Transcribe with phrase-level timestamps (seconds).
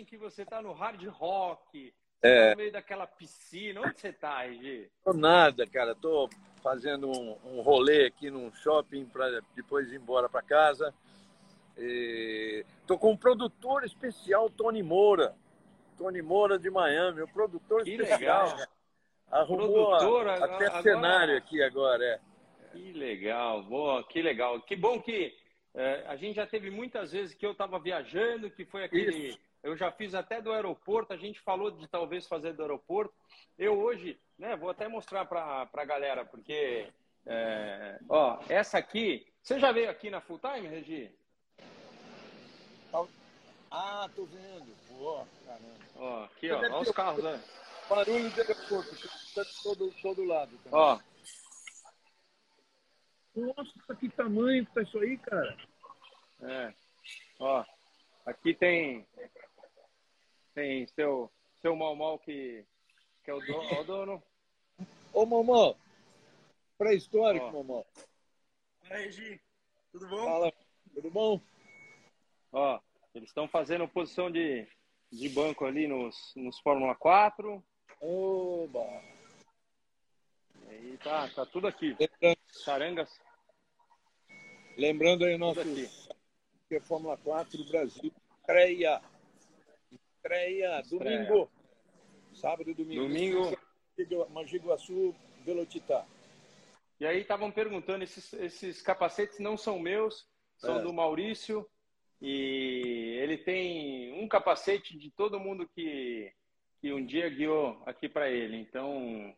[0.00, 1.92] imagem que você está no hard rock,
[2.22, 2.44] É.
[2.46, 3.80] tá no meio daquela piscina.
[3.82, 4.90] Onde você tá, Regi?
[5.04, 5.94] Tô nada, cara.
[5.94, 6.28] Tô
[6.62, 10.94] fazendo um, um rolê aqui num shopping para depois ir embora para casa.
[11.78, 15.34] E tô com um produtor especial, Tony Moura.
[15.96, 18.50] Tony Moura de Miami, o produtor Que especial.
[18.50, 18.66] legal.
[19.30, 22.20] Arrumou a- até agora- cenário aqui agora, é.
[22.72, 24.60] Que legal, boa, que legal.
[24.62, 25.34] Que bom que
[25.74, 29.38] é, a gente já teve muitas vezes que eu estava viajando, que foi aquele.
[29.62, 33.14] Eu já fiz até do aeroporto, a gente falou de talvez fazer do aeroporto.
[33.58, 36.88] Eu hoje, né, vou até mostrar para a galera, porque.
[37.26, 39.26] é, ó, essa aqui.
[39.42, 41.10] Você já veio aqui na Full Time, Regi?
[43.70, 44.74] Ah, tô vendo.
[44.88, 45.78] Pô, caramba.
[45.94, 47.40] Ó, aqui, ó, olha os carros, né?
[47.88, 48.90] Barulho de aeroporto,
[49.34, 50.50] tá de todo, todo lado.
[50.58, 50.72] Também.
[50.72, 50.98] Ó,
[53.36, 55.56] Nossa, que tamanho que tá isso aí, cara.
[56.40, 56.74] é,
[57.38, 57.64] ó,
[58.26, 59.06] aqui tem.
[60.54, 62.64] Tem seu, seu mal mal que,
[63.24, 63.80] que é o dono.
[63.80, 64.22] o dono.
[65.12, 65.74] Ô, Momó.
[66.78, 67.50] Pré-histórico.
[67.50, 67.84] Momó.
[68.82, 69.40] Fala, Regi.
[69.92, 70.24] Tudo bom?
[70.24, 70.52] Fala,
[70.94, 71.40] tudo bom?
[72.52, 72.80] Ó,
[73.14, 74.66] eles estão fazendo posição de,
[75.10, 77.62] de banco ali nos, nos Fórmula 4.
[78.00, 79.02] Oba.
[80.68, 81.96] Aí tá, tá tudo aqui.
[81.98, 83.20] Lembrando, Sarangas,
[84.76, 85.60] lembrando aí o nosso
[86.68, 88.12] que é Fórmula 4 do Brasil.
[88.40, 89.02] Estreia.
[90.20, 91.50] Estreia domingo.
[92.34, 93.02] Sábado e domingo.
[93.02, 93.58] Domingo.
[94.28, 96.06] Mogi Guaçu, Velocitar.
[96.98, 100.82] E aí estavam perguntando, esses, esses capacetes não são meus, são É.
[100.82, 101.66] do Maurício.
[102.20, 106.30] E ele tem um capacete de todo mundo que,
[106.78, 108.58] que um dia guiou aqui para ele.
[108.58, 109.34] Então.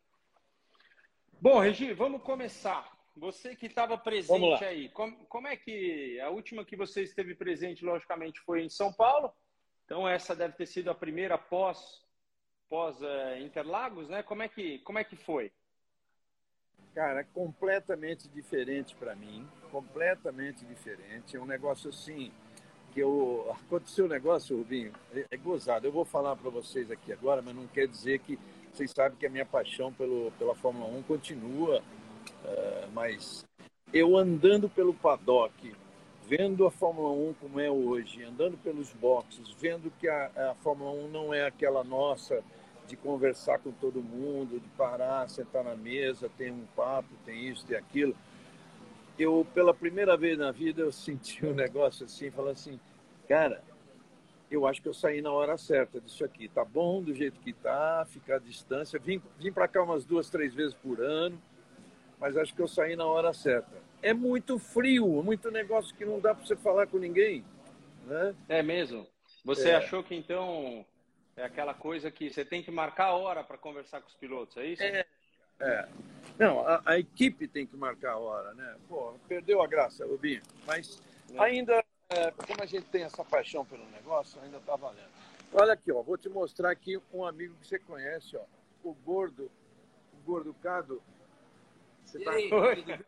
[1.40, 2.90] Bom, Regi, vamos começar.
[3.14, 6.18] Você que estava presente aí, como, como é que.
[6.20, 9.32] A última que você esteve presente, logicamente, foi em São Paulo.
[9.92, 12.00] Então, essa deve ter sido a primeira pós,
[12.66, 14.22] pós eh, Interlagos, né?
[14.22, 15.52] Como é que, como é que foi?
[16.94, 21.36] Cara, é completamente diferente para mim, completamente diferente.
[21.36, 22.32] É um negócio assim
[22.94, 25.86] que eu aconteceu um negócio, Rubinho, é, é gozado.
[25.86, 28.38] Eu vou falar para vocês aqui agora, mas não quer dizer que
[28.72, 31.82] vocês sabem que a minha paixão pelo, pela Fórmula 1 continua,
[32.46, 33.44] eh, mas
[33.92, 35.76] eu andando pelo paddock,
[36.34, 40.90] vendo a Fórmula 1 como é hoje, andando pelos boxes, vendo que a, a Fórmula
[41.04, 42.42] 1 não é aquela nossa
[42.88, 47.66] de conversar com todo mundo, de parar, sentar na mesa, tem um papo, tem isso,
[47.66, 48.16] tem aquilo.
[49.18, 52.80] Eu, pela primeira vez na vida, eu senti um negócio assim, falando assim,
[53.28, 53.62] cara,
[54.50, 56.48] eu acho que eu saí na hora certa disso aqui.
[56.48, 58.98] Tá bom do jeito que tá, ficar à distância.
[58.98, 61.38] Vim, vim para cá umas duas, três vezes por ano,
[62.22, 63.82] mas acho que eu saí na hora certa.
[64.00, 67.44] É muito frio, muito negócio que não dá para você falar com ninguém,
[68.06, 68.32] né?
[68.48, 69.04] É mesmo?
[69.44, 69.76] Você É.
[69.76, 70.86] achou que então
[71.36, 74.56] é aquela coisa que você tem que marcar a hora para conversar com os pilotos,
[74.56, 74.82] é isso?
[74.84, 75.04] É.
[75.60, 75.88] É.
[76.38, 78.76] Não, a, a equipe tem que marcar a hora, né?
[78.88, 80.42] Pô, perdeu a graça, Rubinho.
[80.64, 81.00] Mas
[81.34, 81.40] É.
[81.40, 85.10] ainda, é, como a gente tem essa paixão pelo negócio, ainda tá valendo.
[85.52, 88.42] Olha aqui, ó, vou te mostrar aqui um amigo que você conhece, ó,
[88.84, 89.50] o Gordo,
[90.12, 91.02] o Gordo Cado.
[92.04, 92.76] Você E tá- aí, Oi.
[92.76, 92.98] tudo bem?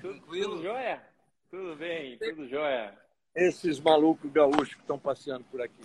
[0.00, 0.50] Tranquilo?
[0.56, 1.08] tudo jóia?
[1.50, 2.98] Tudo bem, tudo jóia.
[3.34, 5.82] Esses malucos gaúchos que estão passeando por aqui.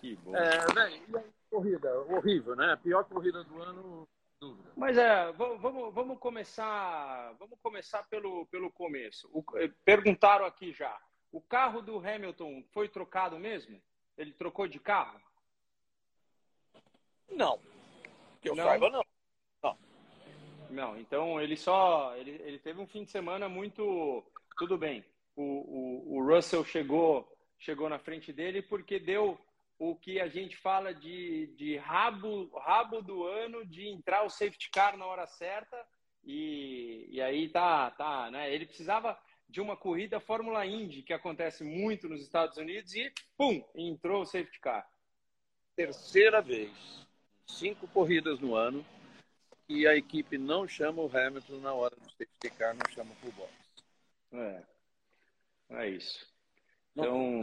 [0.00, 0.36] Que bom.
[0.36, 1.02] É, né?
[1.08, 2.78] E aí, corrida, horrível, né?
[2.82, 4.08] Pior corrida do ano,
[4.40, 4.70] dúvida.
[4.76, 9.28] Mas é, va- vamos, vamos começar, vamos começar pelo, pelo começo.
[9.32, 10.98] O- eh, perguntaram aqui já.
[11.32, 13.80] O carro do Hamilton foi trocado mesmo?
[14.16, 15.20] Ele trocou de carro?
[17.30, 17.58] Não.
[18.40, 18.64] Que eu Não?
[18.64, 19.04] saiba, não.
[20.70, 22.16] Não, então ele só.
[22.16, 24.24] Ele, ele teve um fim de semana muito.
[24.56, 25.04] Tudo bem.
[25.36, 29.38] O, o, o Russell chegou, chegou na frente dele porque deu
[29.78, 34.70] o que a gente fala de, de rabo, rabo do ano de entrar o safety
[34.70, 35.76] car na hora certa.
[36.22, 38.52] E, e aí tá, tá, né?
[38.54, 39.18] Ele precisava
[39.48, 44.26] de uma corrida Fórmula Indy, que acontece muito nos Estados Unidos, e pum, entrou o
[44.26, 44.86] safety car.
[45.74, 46.70] terceira vez,
[47.46, 48.84] cinco corridas no ano,
[49.70, 53.30] e a equipe não chama o Hamilton na hora do safety car, não chama pro
[53.30, 53.52] box.
[54.32, 54.62] É,
[55.70, 56.26] é isso.
[56.96, 57.40] Então,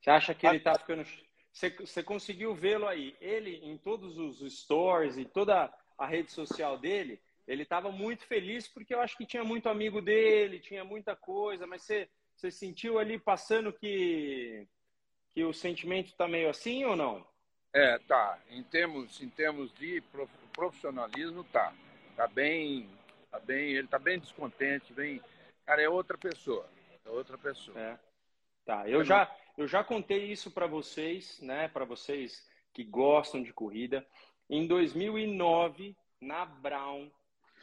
[0.00, 1.06] você acha que ele tá ficando.
[1.52, 3.14] Você, você conseguiu vê-lo aí?
[3.20, 8.66] Ele, em todos os stories e toda a rede social dele, ele estava muito feliz
[8.66, 12.98] porque eu acho que tinha muito amigo dele, tinha muita coisa, mas você, você sentiu
[12.98, 14.66] ali passando que,
[15.34, 17.27] que o sentimento tá meio assim ou não?
[17.72, 18.38] É, tá.
[18.50, 21.74] Em termos, em termos de prof- profissionalismo, tá.
[22.16, 22.88] Tá bem,
[23.30, 25.20] tá bem, ele tá bem descontente, bem.
[25.64, 26.68] Cara, é outra pessoa.
[27.04, 27.78] É outra pessoa.
[27.78, 27.98] É.
[28.64, 31.68] Tá, eu já, eu já contei isso para vocês, né?
[31.68, 34.06] Para vocês que gostam de corrida.
[34.50, 37.10] Em 2009, na Brown,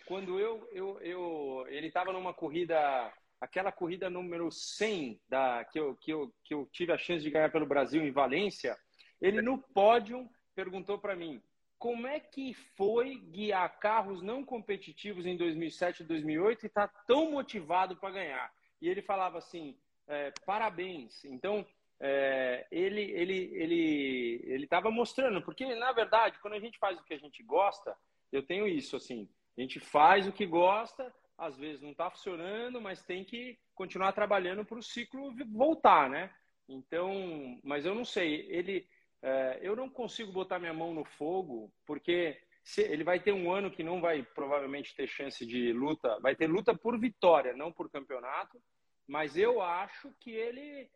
[0.05, 3.11] quando eu, eu, eu ele estava numa corrida,
[3.41, 7.31] aquela corrida número 100 da que eu, que eu, que eu tive a chance de
[7.31, 8.77] ganhar pelo Brasil em Valência,
[9.25, 11.41] ele no pódio perguntou para mim:
[11.79, 17.31] como é que foi guiar carros não competitivos em 2007 e 2008 e está tão
[17.31, 18.53] motivado para ganhar?
[18.81, 19.75] E ele falava assim:
[20.07, 21.25] é, parabéns.
[21.25, 21.65] Então,
[21.99, 27.03] é, ele ele ele ele estava mostrando, porque na verdade, quando a gente faz o
[27.03, 27.97] que a gente gosta,
[28.31, 29.27] eu tenho isso assim:
[29.57, 34.11] a gente faz o que gosta, às vezes não está funcionando, mas tem que continuar
[34.11, 36.31] trabalhando para o ciclo voltar, né?
[36.67, 38.87] Então, mas eu não sei, ele
[39.25, 43.51] é, eu não consigo botar minha mão no fogo, porque se, ele vai ter um
[43.51, 47.71] ano que não vai provavelmente ter chance de luta, vai ter luta por vitória, não
[47.71, 48.61] por campeonato,
[49.07, 50.87] mas eu acho que ele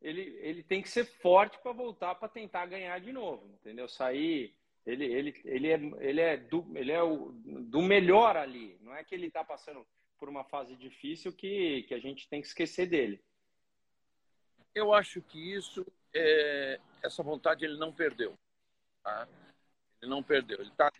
[0.00, 3.88] ele, ele tem que ser forte para voltar para tentar ganhar de novo, entendeu?
[3.88, 4.54] Sair,
[4.86, 9.02] ele, ele, ele é, ele é, do, ele é o, do melhor ali, não é
[9.02, 9.84] que ele está passando
[10.18, 13.20] por uma fase difícil que, que a gente tem que esquecer dele.
[14.72, 15.84] Eu acho que isso
[16.14, 18.34] é, essa vontade ele não perdeu.
[19.02, 19.26] Tá?
[20.00, 20.60] Ele não perdeu.
[20.60, 20.90] Ele está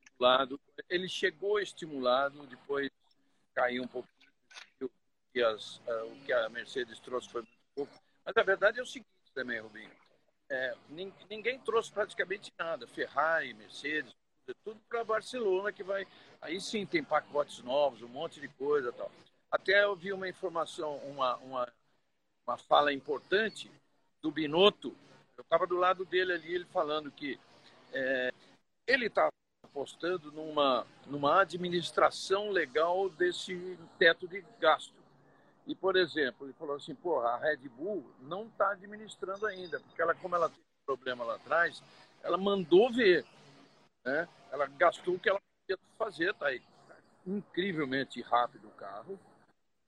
[0.00, 0.60] estimulado.
[0.88, 2.90] Ele chegou estimulado, depois
[3.54, 4.12] caiu um pouquinho.
[5.34, 7.92] E as, uh, o que a Mercedes trouxe foi muito pouco.
[8.24, 9.90] Mas a verdade é o seguinte também, Rubinho.
[10.50, 10.76] É,
[11.30, 12.86] ninguém trouxe praticamente nada.
[12.86, 14.14] Ferrari, Mercedes,
[14.62, 16.06] tudo para Barcelona que vai.
[16.40, 19.10] Aí sim tem pacotes novos, um monte de coisa tal.
[19.50, 21.72] Até eu vi uma informação, uma, uma,
[22.46, 23.70] uma fala importante
[24.22, 24.94] do Binotto,
[25.36, 27.38] eu estava do lado dele ali, ele falando que
[27.92, 28.32] é,
[28.86, 29.28] ele está
[29.64, 34.94] apostando numa, numa administração legal desse teto de gasto.
[35.66, 40.00] E, por exemplo, ele falou assim, pô, a Red Bull não está administrando ainda, porque
[40.00, 41.82] ela, como ela teve um problema lá atrás,
[42.22, 43.24] ela mandou ver.
[44.04, 44.28] Né?
[44.50, 46.60] Ela gastou o que ela podia fazer, está aí
[47.26, 49.18] incrivelmente rápido o carro,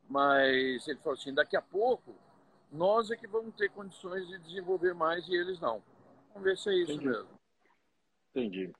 [0.08, 2.14] mas ele falou assim, daqui a pouco
[2.70, 5.82] nós é que vamos ter condições de desenvolver mais e eles não.
[6.32, 7.08] Vamos ver se é isso Entendi.
[7.08, 7.28] mesmo.
[8.30, 8.72] Entendi.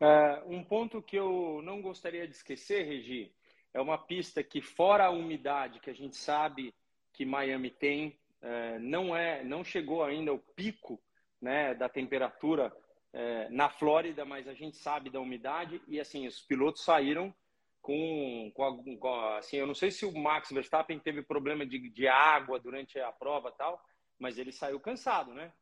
[0.00, 3.32] Uh, um ponto que eu não gostaria de esquecer, Regi,
[3.72, 6.74] é uma pista que, fora a umidade que a gente sabe
[7.12, 11.00] que Miami tem, uh, não é, não chegou ainda ao pico
[11.40, 12.72] né, da temperatura
[13.12, 17.34] uh, na Flórida, mas a gente sabe da umidade e assim os pilotos saíram
[17.82, 22.06] com, com, com assim, eu não sei se o Max Verstappen teve problema de, de
[22.06, 23.84] água durante a prova tal,
[24.18, 25.52] mas ele saiu cansado, né?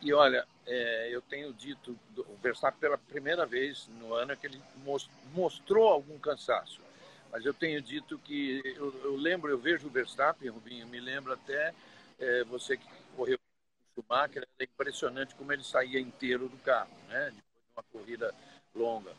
[0.00, 4.46] E olha, é, eu tenho dito, o Verstappen pela primeira vez no ano é que
[4.46, 4.60] ele
[5.34, 6.80] mostrou algum cansaço.
[7.30, 11.32] Mas eu tenho dito que, eu, eu lembro, eu vejo o Verstappen, Rubinho, me lembro
[11.32, 11.74] até
[12.18, 16.94] é, você que correu com o Schumacher, é impressionante como ele saía inteiro do carro,
[17.08, 17.26] né?
[17.26, 18.34] Depois de uma corrida
[18.74, 19.12] longa.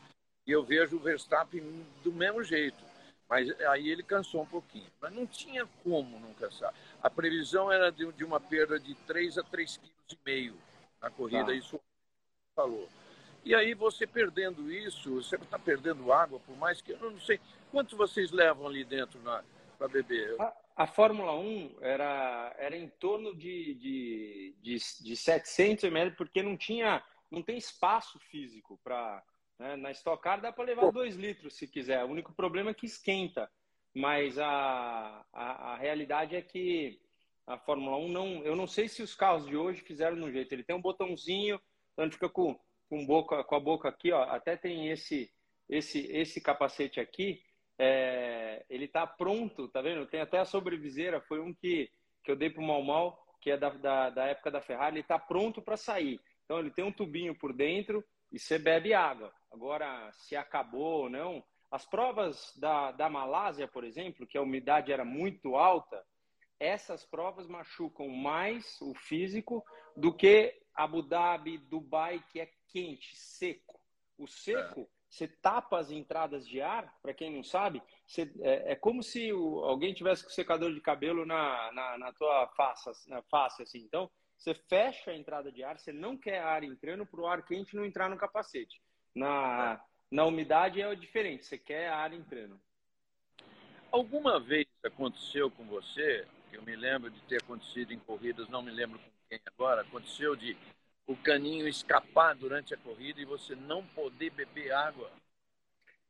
[0.46, 1.62] E eu vejo o Verstappen
[2.02, 2.82] do mesmo jeito.
[3.28, 4.90] Mas aí ele cansou um pouquinho.
[5.00, 6.74] Mas não tinha como não cansar.
[7.02, 9.80] A previsão era de, de uma perda de 3 a 3,5
[10.24, 10.54] kg
[11.00, 11.54] na corrida, tá.
[11.54, 11.80] isso
[12.54, 12.88] falou.
[13.44, 17.38] E aí você perdendo isso, você está perdendo água, por mais que eu não sei.
[17.70, 19.20] Quanto vocês levam ali dentro
[19.76, 20.40] para beber?
[20.40, 26.42] A, a, Fórmula 1 era, era em torno de, de, de, de 700 ml, porque
[26.42, 29.22] não tinha, não tem espaço físico para
[29.64, 29.76] né?
[29.76, 32.04] Na Stock Car dá para levar 2 litros se quiser.
[32.04, 33.50] O único problema é que esquenta.
[33.94, 37.00] Mas a, a, a, realidade é que
[37.46, 38.44] a Fórmula 1 não.
[38.44, 40.52] Eu não sei se os carros de hoje fizeram no jeito.
[40.52, 41.58] Ele tem um botãozinho,
[41.92, 42.58] então fica com,
[42.90, 44.24] com, boca, com a boca aqui, ó.
[44.24, 45.32] Até tem esse,
[45.68, 47.42] esse, esse capacete aqui.
[47.78, 50.06] É, ele está pronto, tá vendo?
[50.06, 51.90] Tem até a sobreviseira, foi um que,
[52.22, 54.96] que eu dei para o Mal Mal, que é da, da, da época da Ferrari,
[54.96, 56.20] ele está pronto para sair.
[56.44, 58.04] Então ele tem um tubinho por dentro,
[58.34, 59.32] e você bebe água.
[59.54, 61.44] Agora, se acabou ou não.
[61.70, 66.04] As provas da, da Malásia, por exemplo, que a umidade era muito alta,
[66.58, 69.64] essas provas machucam mais o físico
[69.96, 73.80] do que Abu Dhabi, Dubai, que é quente, seco.
[74.18, 77.80] O seco, você tapa as entradas de ar, para quem não sabe,
[78.40, 82.48] é, é, como se o, alguém tivesse com secador de cabelo na, na, na tua
[82.56, 83.78] face, na face, assim.
[83.78, 87.44] Então, você fecha a entrada de ar, você não quer ar entrando para o ar
[87.44, 88.83] quente não entrar no capacete.
[89.14, 89.80] Na,
[90.10, 92.58] na umidade é diferente, você quer ar entrando.
[93.92, 98.60] Alguma vez aconteceu com você, que eu me lembro de ter acontecido em corridas, não
[98.60, 100.56] me lembro com quem agora, aconteceu de
[101.06, 105.10] o caninho escapar durante a corrida e você não poder beber água?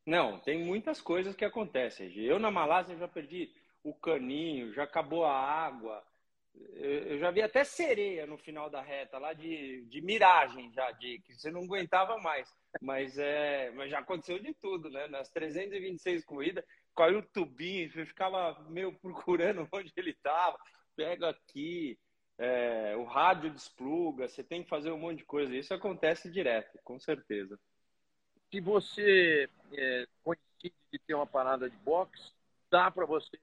[0.06, 2.14] Não, tem muitas coisas que acontecem.
[2.16, 3.50] Eu na Malásia já perdi
[3.82, 6.02] o caninho, já acabou a água,
[6.76, 11.18] eu já vi até sereia no final da reta, lá de, de miragem já, de
[11.20, 12.52] que você não aguentava mais.
[12.80, 15.06] Mas, é, mas já aconteceu de tudo, né?
[15.08, 20.58] Nas 326 corridas, caiu o tubinho, você ficava meio procurando onde ele estava.
[20.96, 21.98] Pega aqui,
[22.38, 25.54] é, o rádio despluga, você tem que fazer um monte de coisa.
[25.56, 27.58] Isso acontece direto, com certeza.
[28.50, 32.32] Se você é, coincide de ter uma parada de boxe,
[32.70, 33.36] dá para você,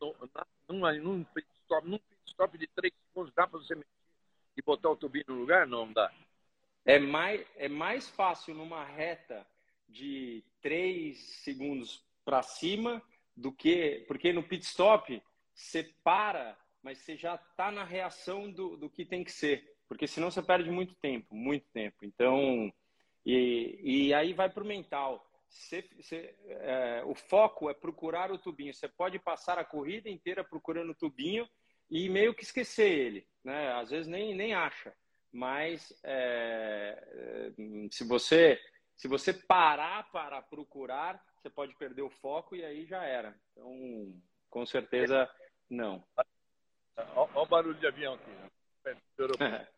[0.00, 1.26] na, num, num,
[1.84, 1.98] num
[2.32, 3.88] stop de 3 segundos, dá para você mexer
[4.56, 5.66] e botar o tubinho no lugar?
[5.66, 6.12] Não, não dá.
[6.84, 9.46] É mais, é mais fácil numa reta
[9.88, 13.02] de 3 segundos para cima
[13.36, 14.04] do que.
[14.08, 15.22] Porque no pit stop
[15.54, 19.76] você para, mas você já está na reação do, do que tem que ser.
[19.88, 21.98] Porque senão você perde muito tempo, muito tempo.
[22.02, 22.72] Então,
[23.24, 25.28] e, e aí vai para o mental.
[26.48, 28.72] É, o foco é procurar o tubinho.
[28.72, 31.46] Você pode passar a corrida inteira procurando o tubinho
[31.92, 33.28] e meio que esquecer ele.
[33.44, 33.70] Né?
[33.74, 34.94] Às vezes nem, nem acha.
[35.30, 37.52] Mas é, é
[37.90, 38.58] se você
[38.96, 43.36] se você parar para procurar, você pode perder o foco e aí já era.
[43.50, 44.14] Então,
[44.48, 45.28] com certeza,
[45.68, 46.02] não.
[47.14, 48.30] Olha o barulho de avião aqui.
[48.84, 48.96] Né?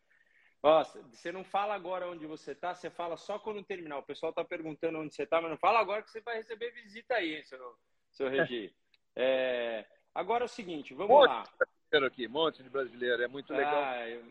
[0.61, 3.97] Ó, você não fala agora onde você está, você fala só quando terminar.
[3.97, 6.71] O pessoal está perguntando onde você está, mas não fala agora que você vai receber
[6.71, 7.77] visita aí, seu,
[8.11, 8.75] seu Regi.
[9.15, 11.43] É, agora é o seguinte, vamos monte lá.
[11.89, 13.83] Brasileiro aqui, monte de brasileiro, é muito legal.
[13.83, 14.23] Ah, eu...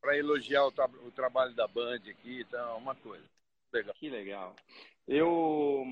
[0.00, 3.24] Para elogiar o, tra o, trabalho da Band aqui, então, uma coisa.
[3.72, 3.94] Legal.
[3.94, 4.54] Que legal.
[5.06, 5.84] Eu,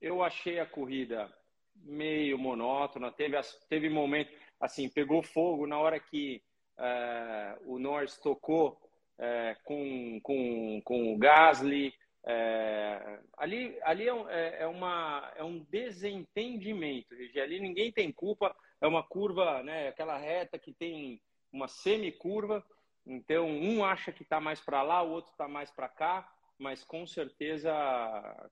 [0.00, 1.30] eu achei a corrida
[1.74, 3.10] meio monótona.
[3.10, 3.36] Teve,
[3.68, 6.42] teve momento, assim, pegou fogo na hora que
[6.78, 8.80] uh, o Norris tocou
[9.18, 11.94] uh, com, com, com o Gasly.
[12.24, 17.14] Uh, ali ali é, é, uma, é um desentendimento.
[17.40, 18.54] Ali ninguém tem culpa.
[18.80, 21.20] É uma curva, né, aquela reta que tem
[21.52, 22.64] uma semicurva.
[23.06, 26.84] Então, um acha que está mais para lá, o outro está mais para cá mas
[26.84, 27.70] com certeza,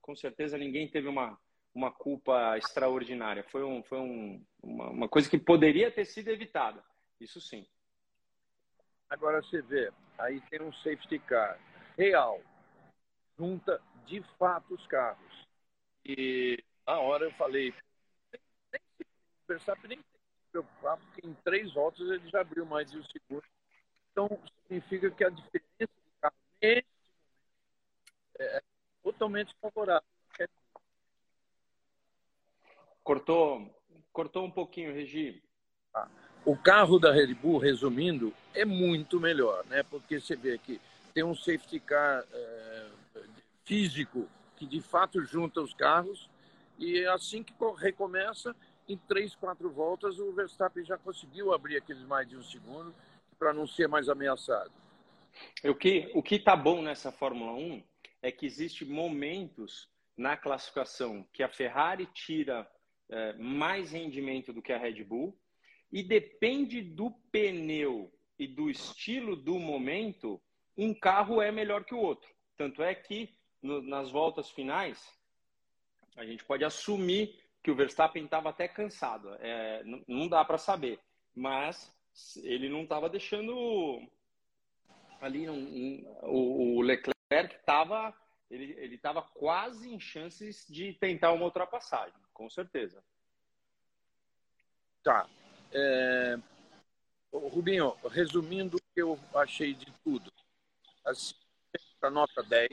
[0.00, 1.38] com certeza ninguém teve uma,
[1.74, 3.42] uma culpa extraordinária.
[3.42, 6.82] Foi, um, foi um, uma, uma coisa que poderia ter sido evitada.
[7.20, 7.66] Isso sim.
[9.10, 11.58] Agora você vê, aí tem um safety car
[11.96, 12.40] real,
[13.36, 15.46] junta de fato os carros.
[16.04, 17.74] E na hora eu falei,
[18.72, 19.06] nem se
[19.48, 20.04] Verstappen nem
[20.56, 23.44] preocupar, porque em três voltas ele já abriu mais de um segundo.
[24.10, 24.28] Então
[24.62, 26.34] significa que a diferença de carro
[28.38, 28.62] é,
[29.02, 30.06] totalmente favorável.
[33.02, 33.72] Cortou,
[34.12, 35.42] cortou um pouquinho, Regi.
[35.94, 36.08] Ah,
[36.44, 39.84] o carro da Red Bull, resumindo, é muito melhor, né?
[39.84, 40.80] Porque você vê que
[41.14, 42.88] tem um safety car é,
[43.64, 46.28] físico que de fato junta os carros
[46.78, 48.56] e assim que recomeça,
[48.88, 52.94] em três, quatro voltas, o Verstappen já conseguiu abrir aqueles mais de um segundo
[53.38, 54.72] para não ser mais ameaçado.
[55.64, 57.82] O que o que tá bom nessa Fórmula 1
[58.22, 62.68] é que existe momentos na classificação que a Ferrari tira
[63.08, 65.38] é, mais rendimento do que a Red Bull
[65.92, 70.40] e depende do pneu e do estilo do momento,
[70.76, 72.28] um carro é melhor que o outro.
[72.56, 75.14] Tanto é que no, nas voltas finais
[76.16, 79.34] a gente pode assumir que o Verstappen estava até cansado.
[79.40, 81.00] É, não, dá para saber,
[81.34, 81.92] mas
[82.36, 84.08] ele não estava deixando
[85.20, 88.14] ali um, um, o, o Leclerc Leclerc estava
[88.48, 93.02] ele ele estava quase em chances de tentar uma ultrapassagem, com certeza.
[95.02, 95.28] Tá.
[95.72, 96.38] É...
[97.32, 100.32] Rubinho, resumindo o que eu achei de tudo.
[101.04, 101.34] Assim,
[102.00, 102.70] a nota 10,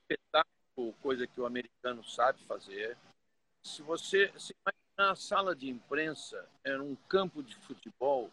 [0.00, 2.96] espetáculo, coisa que o americano sabe fazer.
[3.64, 8.30] Se você se imaginar a sala de imprensa era um campo de futebol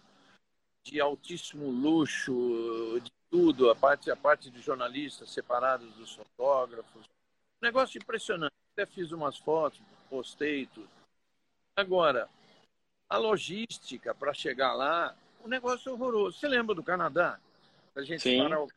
[0.83, 7.09] de altíssimo luxo, de tudo, a parte, a parte de jornalistas separados dos fotógrafos.
[7.61, 8.53] Negócio impressionante.
[8.73, 10.89] Até fiz umas fotos, postei tudo.
[11.75, 12.29] Agora,
[13.09, 16.39] a logística para chegar lá, o um negócio horroroso.
[16.39, 17.39] Você lembra do Canadá?
[17.95, 18.67] A gente parar o,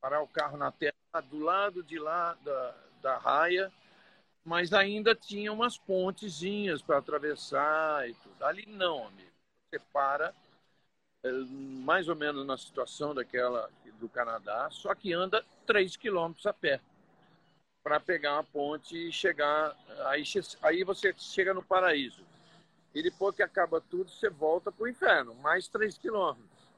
[0.00, 0.94] parar o, carro na terra
[1.30, 3.72] do lado de lá da, da raia,
[4.46, 8.44] mas ainda tinha umas pontezinhas para atravessar e tudo.
[8.44, 9.28] Ali não, amigo.
[9.68, 10.32] Você para
[11.24, 11.30] é,
[11.82, 16.80] mais ou menos na situação daquela do Canadá, só que anda 3 quilômetros a pé
[17.82, 19.76] para pegar uma ponte e chegar.
[20.06, 20.22] Aí,
[20.62, 22.24] aí você chega no paraíso.
[22.94, 26.68] E depois que acaba tudo, você volta para o inferno, mais 3 quilômetros.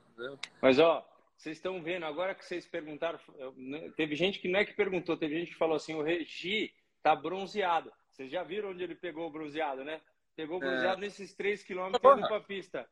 [0.62, 1.06] Mas, ó,
[1.36, 3.18] vocês estão vendo, agora que vocês perguntaram,
[3.56, 6.72] né, teve gente que não é que perguntou, teve gente que falou assim: o Regi
[7.02, 7.92] tá bronzeado.
[8.10, 10.00] Vocês já viram onde ele pegou o bronzeado, né?
[10.34, 11.06] Pegou o bronzeado é.
[11.06, 12.88] nesses 3 quilômetros indo para a pista.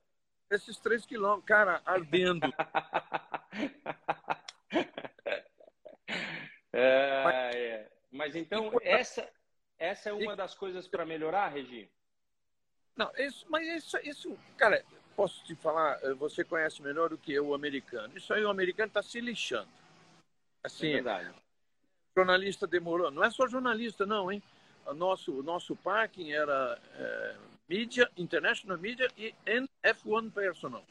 [0.50, 2.46] esses três quilômetros, cara, ardendo.
[6.72, 7.90] é, mas, é.
[8.10, 9.28] mas então, essa,
[9.78, 11.90] essa é uma das coisas para melhorar, Regi?
[12.96, 14.82] Não, isso, mas isso, isso, cara,
[15.14, 18.16] posso te falar, eh, você conhece melhor do que eu o americano.
[18.16, 19.68] Isso aí o americano está se lixando.
[20.64, 21.34] Assim, é verdade.
[22.16, 23.11] Jornalista demorou.
[23.11, 24.42] Não é só jornalista, não, hein?
[24.87, 27.35] O nosso, o nosso parking era é,
[27.68, 29.35] mídia, international media e
[29.85, 30.85] F1 personal.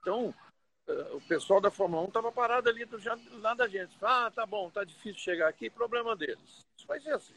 [0.00, 0.32] Então,
[0.86, 3.92] é, o pessoal da Fórmula 1 estava parado ali do, já, lá da gente.
[4.02, 6.64] Ah, tá bom, tá difícil chegar aqui, problema deles.
[6.76, 7.34] Isso vai ser assim.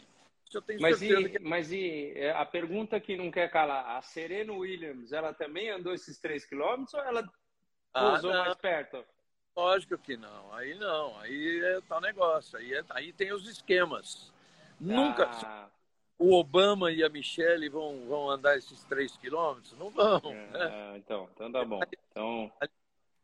[0.53, 1.39] eu tenho mas certeza e, que...
[1.39, 5.93] Mas e é, a pergunta que não quer calar, a Serena Williams, ela também andou
[5.93, 7.27] esses 3 quilômetros ou ela
[7.93, 9.03] ah, pousou mais perto?
[9.55, 10.53] Lógico que não.
[10.53, 11.19] Aí não.
[11.19, 12.57] Aí é tal negócio.
[12.57, 14.31] Aí, é, aí tem os esquemas.
[14.33, 14.75] Ah.
[14.79, 15.69] Nunca
[16.21, 19.73] o Obama e a Michelle vão, vão andar esses três quilômetros?
[19.73, 20.21] Não vão.
[20.23, 20.97] É, né?
[20.97, 21.79] Então, então tá bom.
[22.11, 22.51] Então...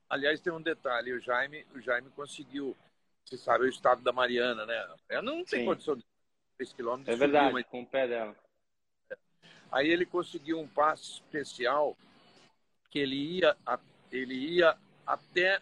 [0.10, 2.76] Aliás, tem um detalhe, o Jaime, o Jaime conseguiu,
[3.24, 4.96] você sabe, o estado da Mariana, né?
[5.10, 5.66] Ela não tem Sim.
[5.66, 6.04] condição de
[6.58, 7.14] 3 quilômetros.
[7.14, 7.66] É verdade, mas...
[7.68, 8.36] com o pé dela.
[9.72, 11.96] Aí ele conseguiu um passe especial
[12.90, 13.56] que ele ia,
[14.12, 15.62] ele ia até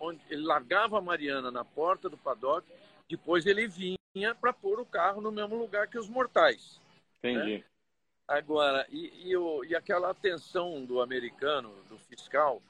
[0.00, 2.66] onde ele largava a Mariana na porta do paddock,
[3.08, 6.80] depois ele vinha para pôr o carro no mesmo lugar que os mortais.
[7.18, 7.58] Entendi.
[7.58, 7.64] Né?
[8.26, 12.62] Agora, e, e, o, e aquela atenção do americano, do fiscal,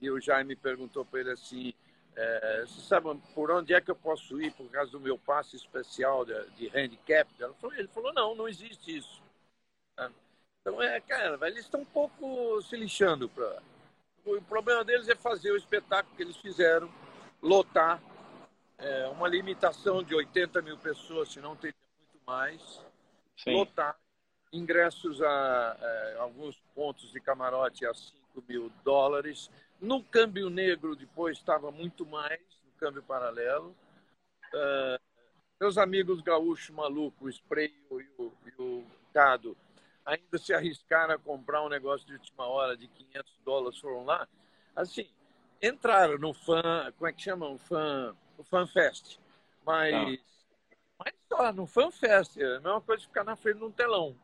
[0.00, 1.74] e o Jaime perguntou para ele assim:
[2.14, 5.56] é, você sabe por onde é que eu posso ir por causa do meu passe
[5.56, 7.28] especial de, de handicap?
[7.76, 9.20] Ele falou: não, não existe isso.
[10.60, 13.28] Então, é, cara, eles estão um pouco se lixando.
[13.28, 13.60] Pra...
[14.36, 16.92] O problema deles é fazer o espetáculo que eles fizeram,
[17.42, 18.02] lotar
[18.76, 22.84] é, uma limitação de 80 mil pessoas, se não teria muito mais,
[23.36, 23.54] Sim.
[23.54, 23.98] lotar
[24.52, 29.50] ingressos a, é, alguns pontos de camarote a 5 mil dólares.
[29.80, 33.74] No câmbio negro, depois, estava muito mais, no câmbio paralelo.
[34.52, 35.00] Uh,
[35.60, 39.56] meus amigos gaúchos malucos, o Spray e o, e o Cado,
[40.08, 44.26] ainda se arriscaram a comprar um negócio de última hora de 500 dólares, foram lá.
[44.74, 45.08] Assim,
[45.62, 47.48] entraram no fã, como é que chama?
[47.48, 49.18] Um fã no FanFest.
[49.66, 50.18] Mas, Não.
[50.98, 52.38] mas só, no FanFest.
[52.38, 54.16] É a mesma coisa de ficar na frente de um telão.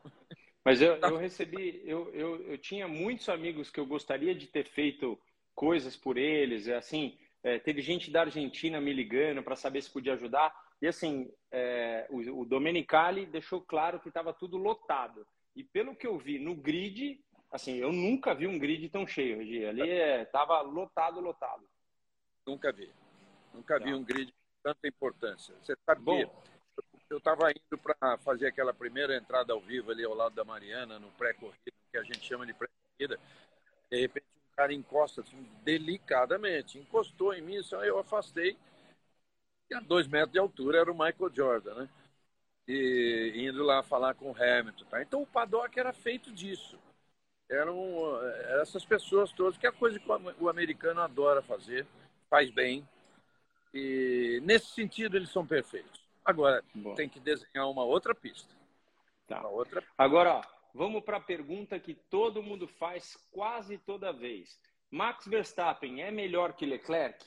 [0.64, 4.66] Mas eu, eu recebi, eu, eu, eu tinha muitos amigos que eu gostaria de ter
[4.66, 5.18] feito
[5.54, 9.90] coisas por eles, é assim, é, teve gente da Argentina me ligando para saber se
[9.90, 15.24] podia ajudar, e assim, é, o, o Domenicali deixou claro que estava tudo lotado,
[15.56, 19.38] e pelo que eu vi no grid, assim, eu nunca vi um grid tão cheio,
[19.38, 19.64] Regi.
[19.64, 19.88] ali
[20.22, 21.64] estava é, lotado, lotado.
[22.46, 22.90] Nunca vi.
[23.52, 23.96] Nunca vi tá.
[23.96, 25.54] um grid de tanta importância.
[25.62, 26.42] Você sabe Bom.
[27.08, 30.98] eu estava indo para fazer aquela primeira entrada ao vivo ali ao lado da Mariana,
[30.98, 33.20] no pré-corrida, que a gente chama de pré-corrida.
[33.90, 38.58] De repente, um cara encosta assim, delicadamente, encostou em mim, só eu afastei.
[39.70, 41.88] E a dois metros de altura era o Michael Jordan, né?
[42.66, 44.84] E indo lá falar com o Hamilton.
[44.86, 45.02] Tá?
[45.02, 46.78] Então o paddock era feito disso.
[47.50, 47.76] Eram,
[48.22, 50.06] eram essas pessoas todas, que é a coisa que
[50.40, 51.86] o americano adora fazer,
[52.30, 52.88] faz bem,
[53.74, 56.00] e nesse sentido eles são perfeitos.
[56.24, 56.94] Agora, Bom.
[56.94, 58.54] tem que desenhar uma outra pista.
[59.26, 59.40] Tá.
[59.40, 59.82] Uma outra...
[59.98, 64.58] Agora, ó, vamos para a pergunta que todo mundo faz quase toda vez.
[64.90, 67.18] Max Verstappen é melhor que Leclerc?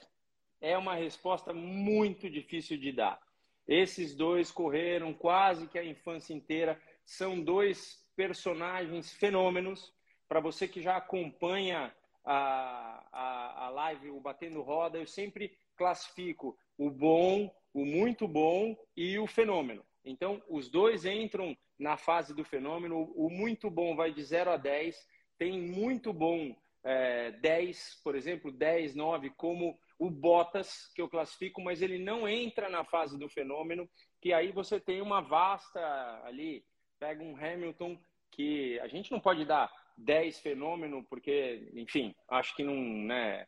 [0.62, 3.19] É uma resposta muito difícil de dar.
[3.67, 6.82] Esses dois correram quase que a infância inteira.
[7.06, 9.93] São dois personagens fenômenos.
[10.27, 16.58] Para você que já acompanha a, a, a live, o Batendo Roda, eu sempre classifico
[16.77, 19.86] o bom, o muito bom e o fenômeno.
[20.03, 23.12] Então, os dois entram na fase do fenômeno.
[23.15, 24.95] O muito bom vai de 0 a 10.
[25.38, 31.62] Tem muito bom é, 10, por exemplo, 10, 9, como o Bottas, que eu classifico,
[31.62, 33.89] mas ele não entra na fase do fenômeno,
[34.21, 35.79] que aí você tem uma vasta
[36.23, 36.63] ali,
[36.99, 37.99] pega um Hamilton
[38.31, 43.47] que a gente não pode dar 10 fenômeno, porque, enfim, acho que não, né,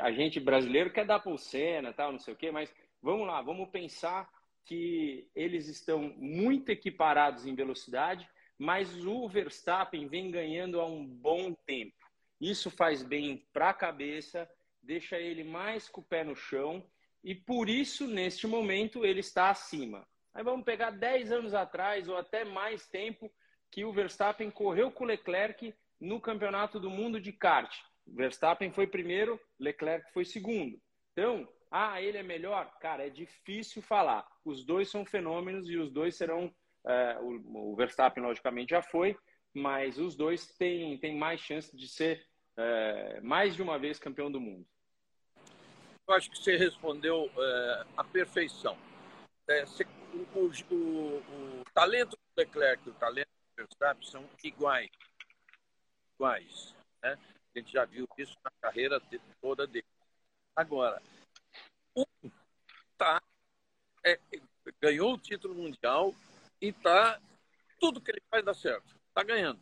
[0.00, 3.70] a gente brasileiro quer dar pulsena, tal, não sei o quê, mas vamos lá, vamos
[3.70, 4.28] pensar
[4.64, 8.28] que eles estão muito equiparados em velocidade,
[8.58, 11.94] mas o Verstappen vem ganhando há um bom tempo.
[12.40, 14.48] Isso faz bem para a cabeça,
[14.84, 16.84] deixa ele mais com o pé no chão
[17.24, 20.06] e por isso, neste momento, ele está acima.
[20.34, 23.32] Aí vamos pegar 10 anos atrás ou até mais tempo
[23.70, 27.74] que o Verstappen correu com o Leclerc no Campeonato do Mundo de kart.
[28.06, 30.78] Verstappen foi primeiro, Leclerc foi segundo.
[31.12, 32.70] Então, ah, ele é melhor?
[32.78, 34.26] Cara, é difícil falar.
[34.44, 36.54] Os dois são fenômenos e os dois serão.
[36.86, 39.16] É, o, o, Verstappen, logicamente, já foi,
[39.54, 42.22] mas os dois têm, têm mais chance de ser
[42.58, 44.66] é, mais de uma vez campeão do mundo?
[46.06, 48.76] Eu acho que você respondeu é, à perfeição.
[49.48, 49.64] É,
[50.12, 54.90] o, o, o, o, talento do Leclerc e o talento do Verstappen são iguais.
[56.14, 56.74] Iguais.
[57.02, 57.18] Né?
[57.54, 59.00] A gente já viu isso na carreira
[59.40, 59.86] toda dele.
[60.54, 61.02] Agora,
[61.96, 62.04] um
[62.98, 63.22] tá,
[64.04, 64.18] é,
[64.80, 66.14] ganhou o título mundial
[66.60, 67.20] e tá
[67.80, 68.94] tudo que ele faz dá certo.
[69.08, 69.60] Está ganhando.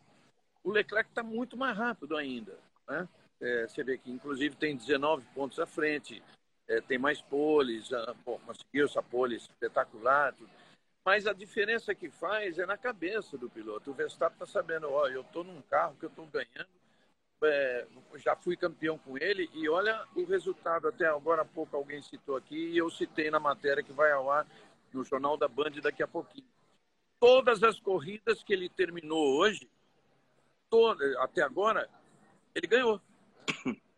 [0.63, 2.57] O Leclerc está muito mais rápido ainda.
[2.87, 3.07] Né?
[3.41, 6.21] É, você vê que, inclusive, tem 19 pontos à frente,
[6.67, 7.89] é, tem mais poles,
[8.25, 10.33] bom, conseguiu essa pole espetacular.
[10.33, 10.49] Tudo.
[11.05, 13.91] Mas a diferença que faz é na cabeça do piloto.
[13.91, 16.69] O Verstappen está sabendo, ó, eu estou num carro que eu estou ganhando,
[17.43, 20.87] é, já fui campeão com ele e olha o resultado.
[20.87, 24.31] Até agora há pouco alguém citou aqui e eu citei na matéria que vai ao
[24.31, 24.47] ar
[24.93, 26.47] no Jornal da Band daqui a pouquinho.
[27.19, 29.69] Todas as corridas que ele terminou hoje,
[30.69, 31.89] toda, até agora,
[32.55, 33.01] ele ganhou.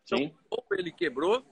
[0.06, 1.44] Então, ou ele quebrou,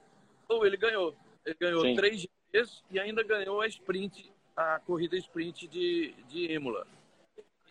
[0.47, 1.13] ou ele ganhou.
[1.45, 1.95] Ele ganhou Sim.
[1.95, 6.87] três dias e ainda ganhou a sprint, a corrida sprint de, de Imola.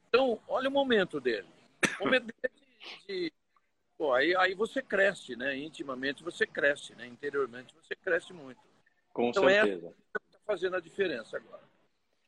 [0.08, 1.48] Então, olha o momento dele.
[1.98, 3.32] O momento dele de, de
[3.96, 5.56] pô, aí, aí você cresce, né?
[5.56, 7.06] Intimamente você cresce, né?
[7.06, 8.60] Interiormente você cresce muito.
[9.12, 9.86] Com então, certeza.
[9.88, 11.62] É está fazendo a diferença agora.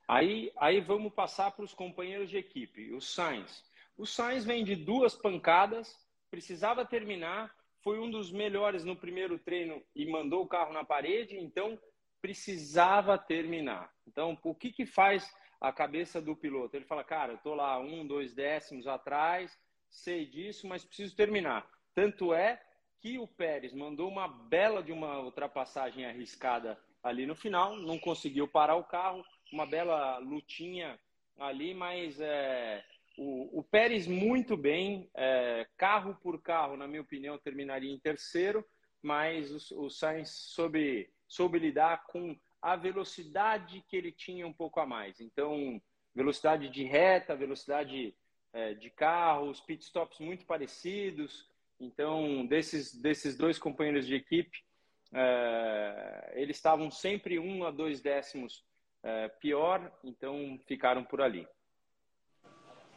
[0.08, 2.92] Aí, aí vamos passar para os companheiros de equipe.
[2.92, 3.64] O Sainz.
[3.98, 5.96] O Sainz vem de duas pancadas,
[6.30, 7.54] precisava terminar,
[7.86, 11.78] foi um dos melhores no primeiro treino e mandou o carro na parede, então
[12.20, 13.94] precisava terminar.
[14.04, 16.74] Então, o que, que faz a cabeça do piloto?
[16.74, 19.56] Ele fala, cara, eu tô lá um, dois décimos atrás,
[19.88, 21.64] sei disso, mas preciso terminar.
[21.94, 22.60] Tanto é
[22.98, 28.48] que o Pérez mandou uma bela de uma ultrapassagem arriscada ali no final, não conseguiu
[28.48, 30.98] parar o carro, uma bela lutinha
[31.38, 32.84] ali, mas é,
[33.16, 38.64] o, o Pérez muito bem, é, carro por carro, na minha opinião, terminaria em terceiro,
[39.02, 44.80] mas o, o Sainz soube, soube lidar com a velocidade que ele tinha um pouco
[44.80, 45.20] a mais.
[45.20, 45.80] Então,
[46.14, 48.14] velocidade de reta, velocidade
[48.52, 51.48] é, de carro, os pitstops muito parecidos.
[51.78, 54.64] Então, desses, desses dois companheiros de equipe,
[55.12, 58.64] é, eles estavam sempre um a dois décimos
[59.02, 61.46] é, pior, então ficaram por ali.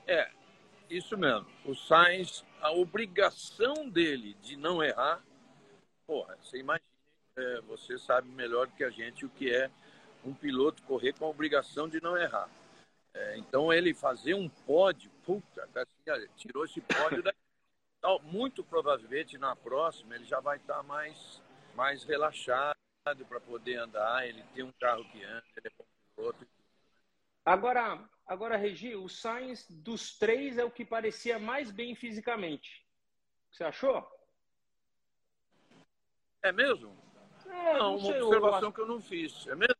[0.07, 0.29] É,
[0.89, 1.47] isso mesmo.
[1.65, 5.21] O Sainz, a obrigação dele de não errar,
[6.07, 6.85] porra, você imagina,
[7.35, 9.69] é, você sabe melhor do que a gente o que é
[10.25, 12.49] um piloto correr com a obrigação de não errar.
[13.13, 17.37] É, então ele fazer um pódio, puta, assim, tirou esse pódio daqui.
[17.99, 21.41] Então, muito provavelmente na próxima ele já vai estar mais,
[21.75, 22.77] mais relaxado
[23.27, 24.25] para poder andar.
[24.25, 25.85] Ele tem um carro que anda, ele é bom
[26.15, 26.47] piloto.
[27.43, 32.85] Agora, agora, Regi, o Sainz dos três é o que parecia mais bem fisicamente.
[33.51, 34.07] Você achou?
[36.43, 36.95] É mesmo?
[37.47, 39.47] É, não, não sei, uma observação que eu não fiz.
[39.47, 39.75] É mesmo?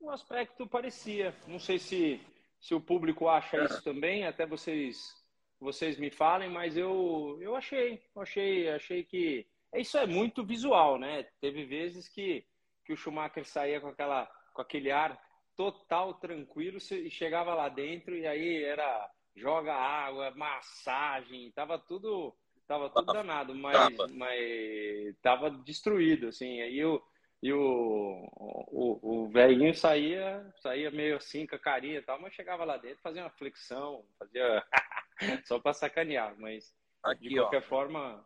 [0.00, 1.34] O aspecto parecia.
[1.46, 2.20] Não sei se,
[2.60, 3.64] se o público acha é.
[3.64, 5.20] isso também, até vocês
[5.60, 11.22] vocês me falem, mas eu, eu achei, achei, achei que isso é muito visual, né?
[11.40, 12.44] Teve vezes que,
[12.84, 15.18] que o Schumacher saía com aquela com aquele ar
[15.56, 22.34] total tranquilo e chegava lá dentro e aí era joga água, massagem, tava tudo
[22.66, 26.60] tava tudo danado, mas mas tava destruído assim.
[26.60, 27.02] Aí o
[27.42, 32.32] e o, o, o velhinho saía, saía meio assim com a carinha e tal, mas
[32.32, 34.64] chegava lá dentro, fazia uma flexão, fazia
[35.44, 38.24] só para sacanear, mas Aqui, de qualquer ó, forma.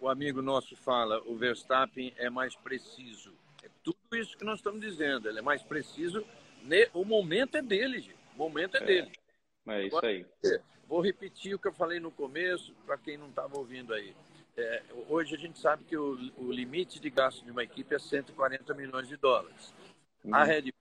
[0.00, 3.36] O amigo nosso fala, o Verstappen é mais preciso
[3.82, 5.28] tudo isso que nós estamos dizendo.
[5.28, 6.24] Ele é mais preciso.
[6.92, 8.18] O momento é dele, gente.
[8.34, 9.12] O momento é, é dele.
[9.68, 10.26] É isso Agora, aí.
[10.86, 14.14] Vou repetir o que eu falei no começo, para quem não estava ouvindo aí.
[14.56, 17.98] É, hoje a gente sabe que o, o, limite de gasto de uma equipe é
[17.98, 19.74] 140 milhões de dólares.
[20.24, 20.32] Hum.
[20.32, 20.72] A Red Bull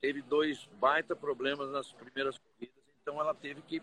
[0.00, 3.82] teve dois baita problemas nas primeiras corridas, então ela teve que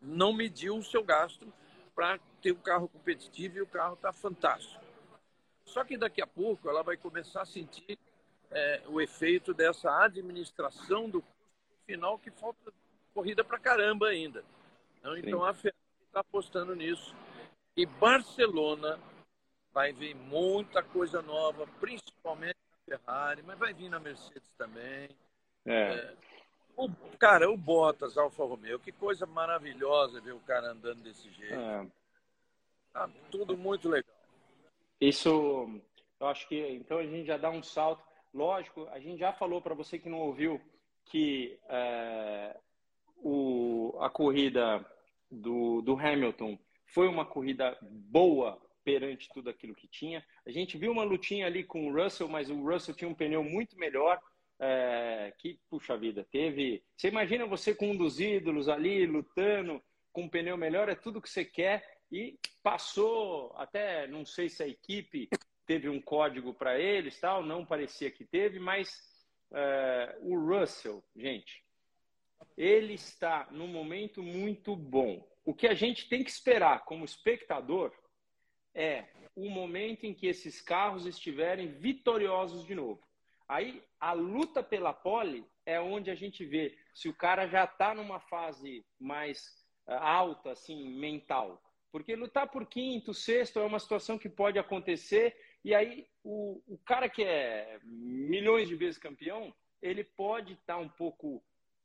[0.00, 1.52] não medir o seu gasto
[1.94, 4.82] para ter um carro competitivo e o carro está fantástico.
[5.66, 7.98] Só que daqui a pouco ela vai começar a sentir
[8.50, 11.22] é, o efeito dessa administração do
[11.86, 12.72] final que falta
[13.14, 14.44] corrida para caramba ainda.
[14.98, 17.14] Então, então a Ferrari está apostando nisso.
[17.76, 18.98] E Barcelona
[19.72, 25.08] vai vir muita coisa nova, principalmente na Ferrari, mas vai vir na Mercedes também.
[25.64, 25.92] É.
[25.92, 26.16] É,
[26.76, 31.54] o, cara, o Bottas, Alfa Romeo, que coisa maravilhosa ver o cara andando desse jeito.
[31.54, 31.86] É.
[32.92, 34.14] Tá tudo muito legal.
[35.00, 35.80] Isso,
[36.18, 38.02] eu acho que então a gente já dá um salto.
[38.32, 40.60] Lógico, a gente já falou para você que não ouviu
[41.06, 42.56] que é,
[43.16, 44.84] o, a corrida
[45.30, 50.24] do, do Hamilton Foi uma corrida boa perante tudo aquilo que tinha.
[50.46, 53.44] A gente viu uma lutinha ali com o Russell, mas o Russell tinha um pneu
[53.44, 54.20] muito melhor.
[54.62, 56.82] É, que, puxa vida, teve.
[56.96, 61.20] Você imagina você com um dos ídolos ali, lutando, com um pneu melhor, é tudo
[61.20, 61.82] que você quer.
[62.12, 65.28] E passou, até não sei se a equipe
[65.70, 69.08] teve um código para eles, tal, não parecia que teve, mas
[69.52, 71.64] é, o Russell, gente,
[72.56, 75.24] ele está num momento muito bom.
[75.44, 77.92] O que a gente tem que esperar como espectador
[78.74, 79.04] é
[79.36, 83.00] o momento em que esses carros estiverem vitoriosos de novo.
[83.46, 87.94] Aí a luta pela pole é onde a gente vê se o cara já está
[87.94, 91.62] numa fase mais eh, alta, assim, mental.
[91.92, 95.36] Porque lutar por quinto, sexto é uma situação que pode acontecer.
[95.64, 100.78] E aí o, o cara que é milhões de vezes campeão, ele pode estar tá
[100.78, 101.42] um pouco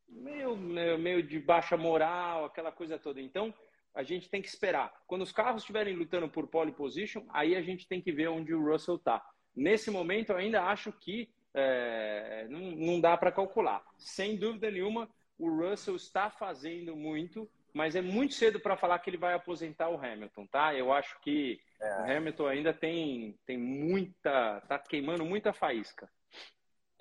[0.08, 3.22] meio, meio, meio de baixa moral, aquela coisa toda.
[3.22, 3.54] Então,
[3.94, 4.94] a gente tem que esperar.
[5.08, 8.54] Quando os carros estiverem lutando por pole position, aí a gente tem que ver onde
[8.54, 9.26] o Russell está.
[9.56, 13.82] Nesse momento, eu ainda acho que é, não, não dá para calcular.
[13.98, 19.10] Sem dúvida nenhuma, o Russell está fazendo muito, mas é muito cedo para falar que
[19.10, 20.74] ele vai aposentar o Hamilton, tá?
[20.74, 22.00] Eu acho que é.
[22.00, 24.62] o Hamilton ainda tem, tem muita.
[24.62, 26.10] tá queimando muita faísca.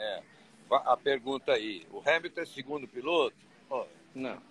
[0.01, 0.21] É.
[0.69, 3.37] A pergunta aí: o Hamilton é segundo piloto?
[3.71, 4.43] Oh, não.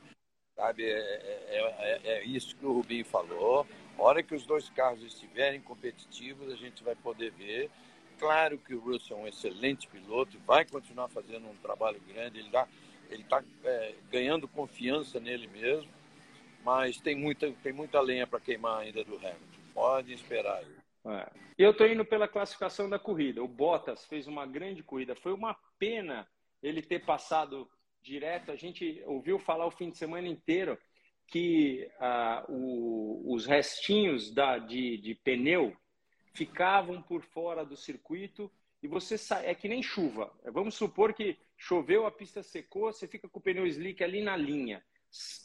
[0.56, 3.68] Sabe, é, é, é, é, isso que o Rubinho falou.
[3.98, 7.70] A hora que os dois carros estiverem competitivos, a gente vai poder ver.
[8.18, 12.48] Claro que o Russell é um excelente piloto, vai continuar fazendo um trabalho grande, ele
[12.48, 12.66] está
[13.10, 15.90] ele tá, é, ganhando confiança nele mesmo,
[16.64, 19.38] mas tem muita, tem muita lenha para queimar ainda do Hamilton.
[19.74, 20.76] Pode esperar aí.
[21.06, 21.30] É.
[21.58, 23.44] Eu estou indo pela classificação da corrida.
[23.44, 25.16] O Bottas fez uma grande corrida.
[25.16, 26.28] Foi uma pena
[26.62, 27.70] ele ter passado
[28.02, 28.52] direto.
[28.52, 30.78] A gente ouviu falar o fim de semana inteiro
[31.28, 35.76] que ah, o, os restinhos da, de, de, pneu
[36.34, 39.48] ficavam por fora do circuito e você sai.
[39.48, 40.32] É que nem chuva.
[40.46, 44.36] Vamos supor que choveu, a pista secou, você fica com o pneu slick ali na
[44.36, 44.84] linha.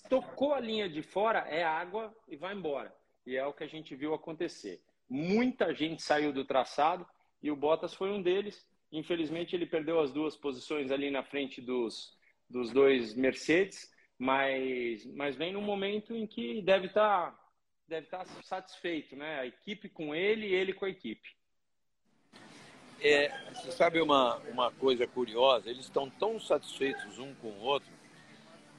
[0.08, 2.94] Tocou a linha de fora, é água e vai embora.
[3.26, 4.82] E é o que a gente viu acontecer.
[5.08, 7.06] Muita gente saiu do traçado
[7.42, 8.66] e o Bottas foi um deles.
[8.90, 12.16] Infelizmente, ele perdeu as duas posições ali na frente dos,
[12.48, 17.40] dos dois Mercedes, mas, mas vem num momento em que deve estar tá,
[17.86, 19.40] deve tá satisfeito, né?
[19.40, 21.36] A equipe com ele e ele com a equipe.
[23.00, 25.70] É, você sabe uma, uma coisa curiosa?
[25.70, 27.97] Eles estão tão satisfeitos um com o outro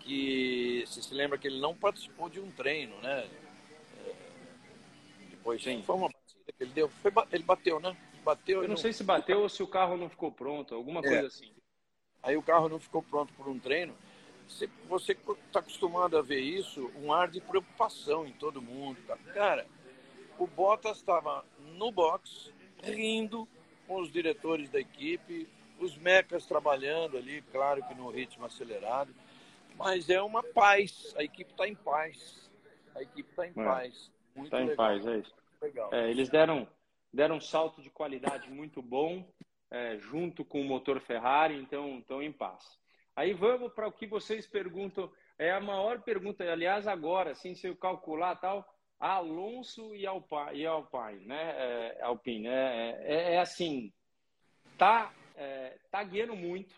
[0.10, 3.30] que você se lembra que ele não participou de um treino, né?
[4.06, 4.16] É,
[5.30, 5.84] depois Sim.
[5.84, 6.90] foi uma batida que ele deu.
[6.90, 7.96] Foi, ele bateu, né?
[8.24, 8.58] Bateu.
[8.58, 11.04] Eu não, não sei se bateu ou se o carro não ficou pronto, alguma é.
[11.04, 11.52] coisa assim.
[12.24, 13.96] Aí o carro não ficou pronto por um treino.
[14.88, 19.00] Você está acostumado a ver isso, um ar de preocupação em todo mundo.
[19.06, 19.16] Tá?
[19.32, 19.68] Cara,
[20.40, 21.46] o Bottas estava
[21.76, 23.48] no box, rindo
[23.88, 25.48] com os diretores da equipe,
[25.80, 29.14] os mecas trabalhando ali, claro que no ritmo acelerado,
[29.80, 32.52] mas é uma paz, a equipe está em paz.
[32.94, 34.12] A equipe está em é, paz.
[34.36, 35.34] Está em paz, é isso.
[35.62, 35.90] Legal.
[35.94, 36.68] É, eles deram,
[37.14, 39.26] deram um salto de qualidade muito bom
[39.72, 42.78] é, junto com o motor Ferrari, então estão em paz.
[43.16, 45.12] Aí vamos para o que vocês perguntam.
[45.38, 48.68] É a maior pergunta, aliás, agora, assim, se eu calcular tal,
[49.00, 51.54] Alonso e Alpine, e Alpine né?
[51.58, 53.02] É, Alpine, né?
[53.02, 53.94] É, é, é, assim,
[54.78, 56.76] tá, é, tá guiando muito,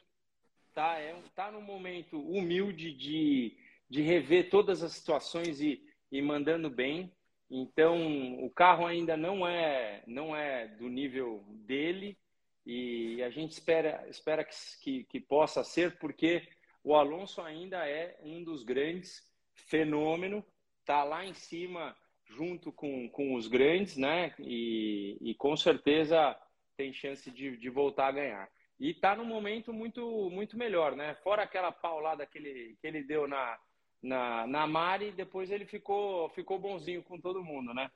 [0.74, 3.58] tá, é, tá num momento humilde de,
[3.90, 7.12] de rever todas as situações e, e mandando bem.
[7.50, 12.18] Então, o carro ainda não é, não é do nível dele,
[12.66, 16.48] e a gente espera, espera que, que, que possa ser, porque
[16.84, 20.46] o Alonso ainda é um dos grandes fenômeno,
[20.80, 24.34] está lá em cima junto com, com os grandes, né?
[24.40, 26.38] E, e com certeza
[26.78, 28.50] tem chance de, de voltar a ganhar.
[28.82, 31.13] E está num momento muito muito melhor, né?
[31.24, 33.60] Fora aquela paulada que ele, que ele deu na,
[34.02, 37.91] na, na Mari, depois ele ficou, ficou bonzinho com todo mundo, né?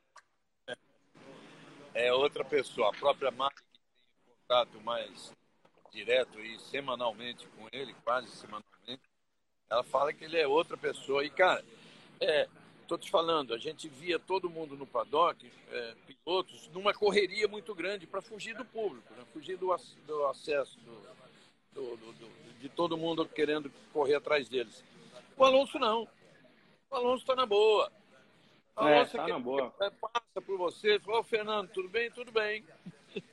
[1.92, 3.56] É outra pessoa, a própria Mari
[4.46, 5.34] contato mais
[5.92, 9.02] direto e semanalmente com ele, quase semanalmente,
[9.68, 11.26] ela fala que ele é outra pessoa.
[11.26, 11.66] E, cara,
[12.22, 12.48] é,
[12.88, 17.74] tô te falando, a gente via todo mundo no paddock, é, pilotos, numa correria muito
[17.74, 19.24] grande para fugir do público, né?
[19.34, 20.80] fugir do, do acesso
[21.74, 24.84] do, do, de todo mundo querendo correr atrás deles.
[25.38, 26.08] O Alonso não.
[26.90, 27.92] O Alonso está na boa.
[28.76, 29.74] O Alonso é, tá na boa.
[29.82, 32.10] É, passa por você, fala, oh, Fernando, tudo bem?
[32.12, 32.64] Tudo bem.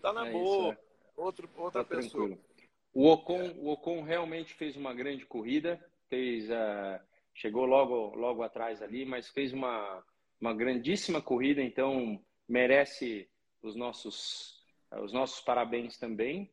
[0.00, 0.72] Tá na é boa.
[0.72, 0.90] Isso, é.
[1.14, 2.28] Outro, outra tá pessoa.
[2.28, 2.50] Tranquilo.
[2.94, 6.98] O Ocon, o Ocon realmente fez uma grande corrida, fez, uh,
[7.34, 10.04] chegou logo, logo atrás ali, mas fez uma,
[10.40, 13.28] uma grandíssima corrida, então merece
[13.62, 14.62] os nossos,
[15.02, 16.50] os nossos parabéns também.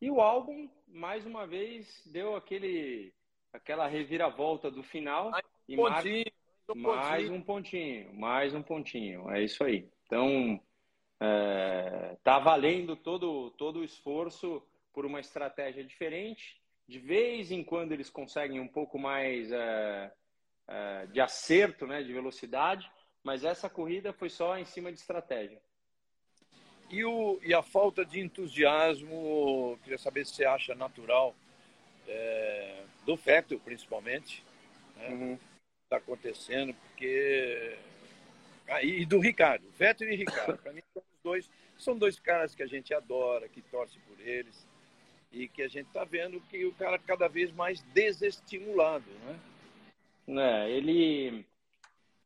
[0.00, 3.12] E o álbum, mais uma vez, deu aquele,
[3.52, 5.30] aquela reviravolta do final.
[5.30, 6.24] Mais um e pontinho,
[6.74, 9.30] mais um pontinho, mais um pontinho.
[9.30, 9.88] É isso aí.
[10.06, 10.60] Então,
[11.20, 14.62] é, tá valendo todo, todo o esforço
[14.92, 16.60] por uma estratégia diferente.
[16.88, 20.12] De vez em quando eles conseguem um pouco mais é,
[20.68, 22.90] é, de acerto, né, de velocidade,
[23.24, 25.60] mas essa corrida foi só em cima de estratégia.
[26.88, 31.34] E, o, e a falta de entusiasmo, queria saber se você acha natural,
[32.06, 34.44] é, do Vettel, principalmente,
[34.96, 35.08] né?
[35.08, 35.38] Uhum.
[35.84, 37.76] Está acontecendo, porque.
[38.68, 40.58] Ah, e do Ricardo, Vettel e Ricardo.
[40.58, 44.66] Para mim, são dois, são dois caras que a gente adora, que torce por eles,
[45.32, 49.38] e que a gente está vendo que o cara cada vez mais desestimulado, né?
[50.28, 51.46] É, ele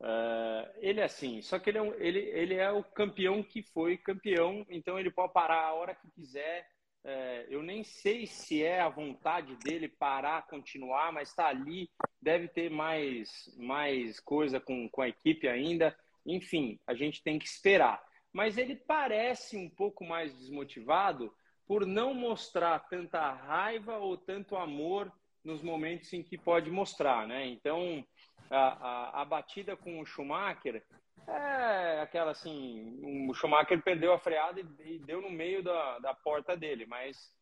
[0.00, 3.62] Uh, ele é assim, só que ele é, um, ele, ele é o campeão que
[3.62, 6.66] foi campeão, então ele pode parar a hora que quiser.
[7.04, 11.90] Uh, eu nem sei se é a vontade dele parar, continuar, mas está ali.
[12.20, 15.94] Deve ter mais, mais coisa com, com a equipe ainda.
[16.24, 18.02] Enfim, a gente tem que esperar.
[18.32, 21.34] Mas ele parece um pouco mais desmotivado
[21.70, 25.08] por não mostrar tanta raiva ou tanto amor
[25.44, 27.46] nos momentos em que pode mostrar, né?
[27.46, 28.04] Então,
[28.50, 30.84] a, a, a, batida com o Schumacher
[31.28, 36.12] é aquela assim, o Schumacher perdeu a freada e, e deu no meio da, da
[36.12, 37.32] porta dele, mas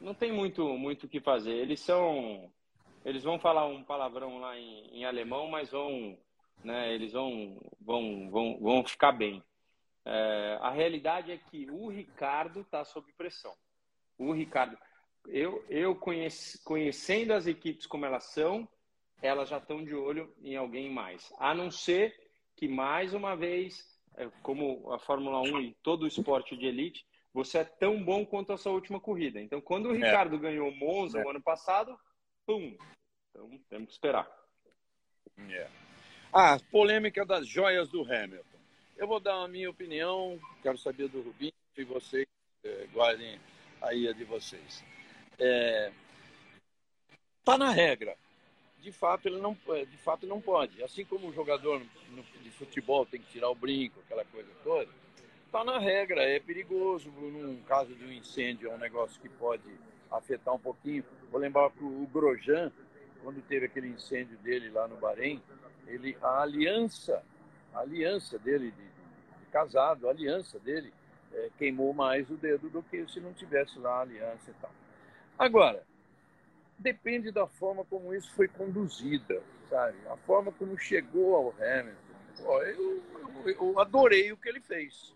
[0.00, 1.50] não tem muito muito o que fazer.
[1.50, 2.52] Eles são,
[3.04, 6.16] eles vão falar um palavrão lá em, em alemão, mas vão,
[6.62, 6.94] né?
[6.94, 9.42] Eles vão vão vão, vão ficar bem.
[10.04, 13.52] É, a realidade é que o Ricardo está sob pressão.
[14.22, 14.76] O Ricardo,
[15.26, 18.68] eu, eu conhece, conhecendo as equipes como elas são,
[19.20, 21.32] elas já estão de olho em alguém mais.
[21.38, 22.14] A não ser
[22.56, 23.84] que, mais uma vez,
[24.16, 28.26] é, como a Fórmula 1 e todo o esporte de elite, você é tão bom
[28.26, 29.40] quanto a sua última corrida.
[29.40, 29.96] Então, quando o é.
[29.96, 30.38] Ricardo é.
[30.38, 31.24] ganhou Monza é.
[31.24, 31.98] o ano passado,
[32.46, 32.76] pum!
[33.30, 34.28] Então, temos que esperar.
[35.50, 35.68] É.
[36.32, 38.58] Ah, polêmica das joias do Hamilton.
[38.96, 42.26] Eu vou dar a minha opinião, quero saber do Rubinho e vocês
[42.64, 43.40] é, guardem
[43.82, 44.84] aí a de vocês.
[45.38, 45.92] É,
[47.44, 48.16] tá na regra
[48.82, 50.82] de fato ele não é, de fato não pode.
[50.82, 51.80] Assim como o jogador
[52.42, 54.90] de futebol tem que tirar o brinco, aquela coisa toda,
[55.46, 57.08] está na regra, é perigoso.
[57.10, 59.62] Num caso de um incêndio, é um negócio que pode
[60.10, 61.04] afetar um pouquinho.
[61.30, 62.72] Vou lembrar que o Grosjean,
[63.22, 65.40] quando teve aquele incêndio dele lá no Bahrein,
[65.86, 67.22] ele, a aliança,
[67.72, 70.92] a aliança dele de, de casado, a aliança dele
[71.34, 74.70] é, queimou mais o dedo do que se não tivesse lá a aliança e tal.
[75.38, 75.82] Agora,
[76.78, 79.96] depende da forma como isso foi conduzida, sabe?
[80.08, 82.62] A forma como chegou ao Hamilton.
[82.64, 83.02] eu,
[83.46, 85.14] eu, eu, adorei o que ele fez.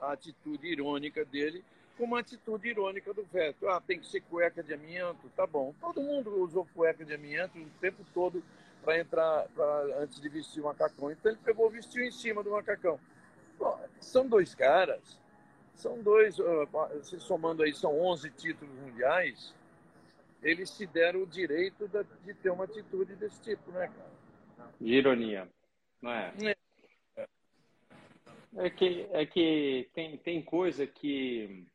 [0.00, 1.64] A atitude irônica dele,
[1.96, 3.70] como a atitude irônica do Vettel.
[3.70, 5.74] Ah, tem que ser cueca de amianto, tá bom.
[5.80, 8.42] Todo mundo usou cueca de amianto o tempo todo
[8.82, 9.64] para entrar, pra,
[10.00, 11.10] antes de vestir o macacão.
[11.10, 12.98] Então ele pegou, vestiu em cima do macacão.
[13.58, 15.18] Bom, são dois caras,
[15.80, 16.36] são dois,
[17.02, 19.54] se somando aí, são 11 títulos mundiais
[20.42, 21.88] eles se deram o direito
[22.24, 24.72] de ter uma atitude desse tipo, né, cara?
[24.80, 25.48] De ironia,
[26.00, 26.32] não é?
[26.44, 26.56] é?
[28.56, 31.66] É que, é que tem, tem coisa que.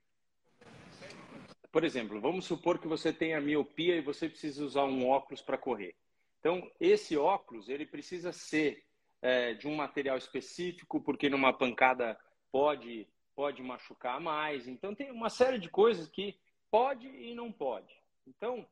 [1.72, 5.58] Por exemplo, vamos supor que você tenha miopia e você precisa usar um óculos para
[5.58, 5.96] correr.
[6.40, 8.84] Então, esse óculos ele precisa ser
[9.22, 12.18] é, de um material específico, porque numa pancada
[12.52, 14.68] pode, pode machucar mais.
[14.68, 16.36] Então, tem uma série de coisas que
[16.72, 17.94] pode e não pode.
[18.28, 18.66] Então,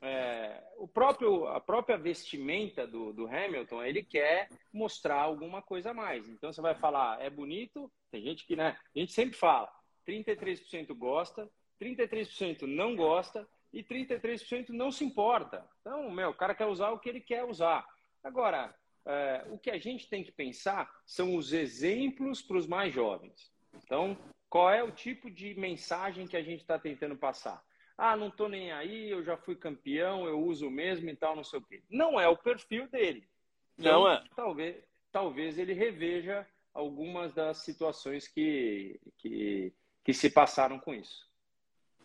[0.00, 5.94] é, o próprio, a própria vestimenta do, do, Hamilton, ele quer mostrar alguma coisa a
[5.94, 6.28] mais.
[6.28, 7.90] Então, você vai falar, é bonito?
[8.10, 8.78] Tem gente que, né?
[8.94, 9.70] A gente sempre fala,
[10.06, 11.50] 33% gosta,
[11.80, 15.68] 33% não gosta e 33% não se importa.
[15.80, 17.86] Então, meu, o cara quer usar o que ele quer usar.
[18.22, 22.94] Agora, é, o que a gente tem que pensar são os exemplos para os mais
[22.94, 23.50] jovens.
[23.84, 24.16] Então,
[24.48, 27.62] qual é o tipo de mensagem que a gente está tentando passar?
[27.98, 31.42] ah, não tô nem aí, eu já fui campeão, eu uso mesmo e tal, não
[31.42, 31.82] sei o quê.
[31.90, 33.28] Não é o perfil dele.
[33.76, 34.22] Então, não é.
[34.36, 34.76] Talvez,
[35.10, 39.72] talvez ele reveja algumas das situações que, que,
[40.04, 41.28] que se passaram com isso.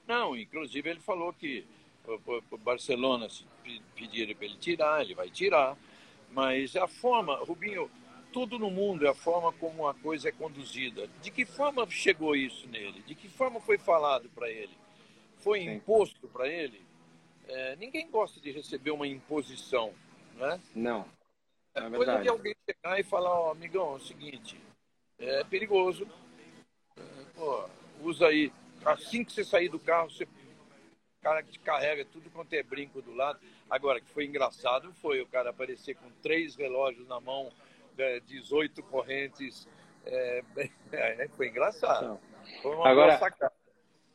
[0.08, 1.64] Não, inclusive ele falou que
[2.50, 3.28] o Barcelona
[3.96, 5.78] pediram para ele tirar, ele vai tirar.
[6.32, 7.90] Mas a forma, Rubinho,
[8.34, 11.08] tudo no mundo é a forma como a coisa é conduzida.
[11.22, 13.02] De que forma chegou isso nele?
[13.04, 14.84] De que forma foi falado para ele?
[15.44, 15.74] foi Sim.
[15.74, 16.82] imposto para ele,
[17.48, 19.94] é, ninguém gosta de receber uma imposição,
[20.36, 20.60] né?
[20.74, 21.06] Não.
[21.76, 24.58] É coisa de alguém chegar e falar, ó, amigão, é o seguinte,
[25.20, 26.08] é perigoso.
[26.96, 27.02] É,
[27.36, 27.66] pô,
[28.02, 28.52] usa aí.
[28.86, 30.28] Assim que você sair do carro, você
[31.22, 33.40] cara que te carrega tudo quanto é brinco do lado.
[33.70, 37.50] Agora, que foi engraçado foi o cara aparecer com três relógios na mão,
[38.26, 39.68] 18 né, correntes.
[40.06, 40.44] É,
[40.92, 42.20] é, foi engraçado.
[42.62, 43.20] Foi Agora,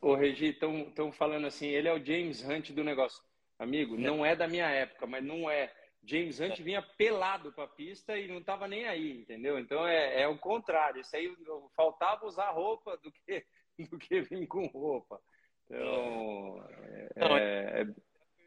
[0.00, 3.22] o Regi, estão falando assim, ele é o James Hunt do negócio.
[3.58, 3.98] Amigo, é.
[3.98, 5.72] não é da minha época, mas não é.
[6.04, 9.58] James Hunt vinha pelado para a pista e não estava nem aí, entendeu?
[9.58, 11.00] Então é, é o contrário.
[11.00, 11.34] Isso aí
[11.76, 13.44] faltava usar roupa do que,
[13.90, 15.20] do que vir com roupa.
[15.66, 17.82] Então, é, não, é...
[17.82, 17.94] eu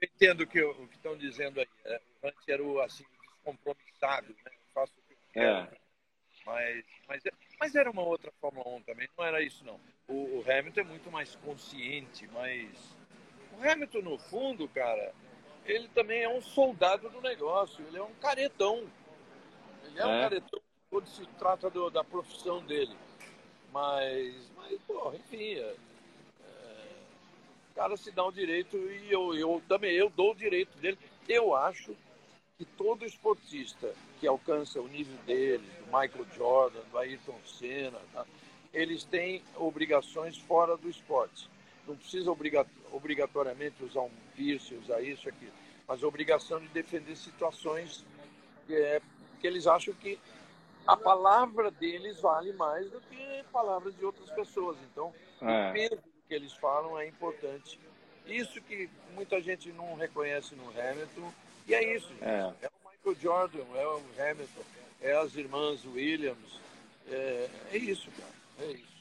[0.01, 1.67] entendo que, o que estão dizendo aí.
[1.86, 1.99] Né?
[2.23, 3.05] Antes era o assim,
[3.36, 4.51] descompromissado, né?
[4.73, 5.01] faço eu quero.
[5.36, 5.67] É.
[6.45, 7.23] Mas, mas,
[7.59, 9.79] mas era uma outra Fórmula 1 também, não era isso não.
[10.07, 12.97] O, o Hamilton é muito mais consciente, mas
[13.57, 15.13] o Hamilton no fundo, cara,
[15.65, 18.88] ele também é um soldado do negócio, ele é um caretão.
[19.86, 20.05] Ele é, é.
[20.05, 22.95] um caretão quando se trata do, da profissão dele.
[23.71, 25.75] Mas, mas pô, enfim, é,
[26.43, 26.95] é,
[27.71, 30.97] o cara se dá o direito e eu, eu também eu dou o direito dele.
[31.29, 31.95] Eu acho
[32.62, 38.24] que todo esportista que alcança o nível dele, do Michael Jordan, do Ayrton Senna, tá?
[38.72, 41.49] eles têm obrigações fora do esporte.
[41.88, 42.32] Não precisa
[42.91, 45.51] obrigatoriamente usar um piercing, usar isso, aquilo,
[45.88, 48.05] mas a obrigação de defender situações
[48.68, 49.01] que, é,
[49.39, 50.20] que eles acham que
[50.86, 54.78] a palavra deles vale mais do que palavras de outras pessoas.
[54.91, 55.70] Então, é.
[55.72, 57.80] o peso que eles falam é importante.
[58.28, 61.34] Isso que muita gente não reconhece no Hamilton,
[61.72, 62.11] e é isso.
[62.22, 62.53] É.
[62.65, 64.63] é o Michael Jordan, é o Hamilton,
[65.01, 66.59] é as irmãs Williams.
[67.07, 68.34] É, é isso, cara.
[68.59, 68.91] É isso.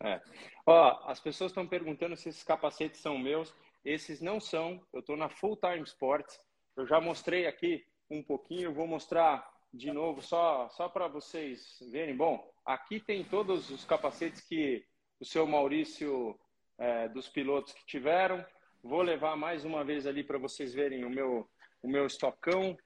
[0.00, 0.20] É.
[0.66, 3.54] Ó, as pessoas estão perguntando se esses capacetes são meus.
[3.84, 4.84] Esses não são.
[4.92, 6.36] Eu estou na Full Time Sports.
[6.76, 8.74] Eu já mostrei aqui um pouquinho.
[8.74, 12.16] Vou mostrar de novo só só para vocês verem.
[12.16, 14.84] Bom, aqui tem todos os capacetes que
[15.20, 16.36] o seu Maurício
[16.76, 18.44] é, dos pilotos que tiveram.
[18.82, 21.48] Vou levar mais uma vez ali para vocês verem o meu
[21.82, 22.76] o meu estocão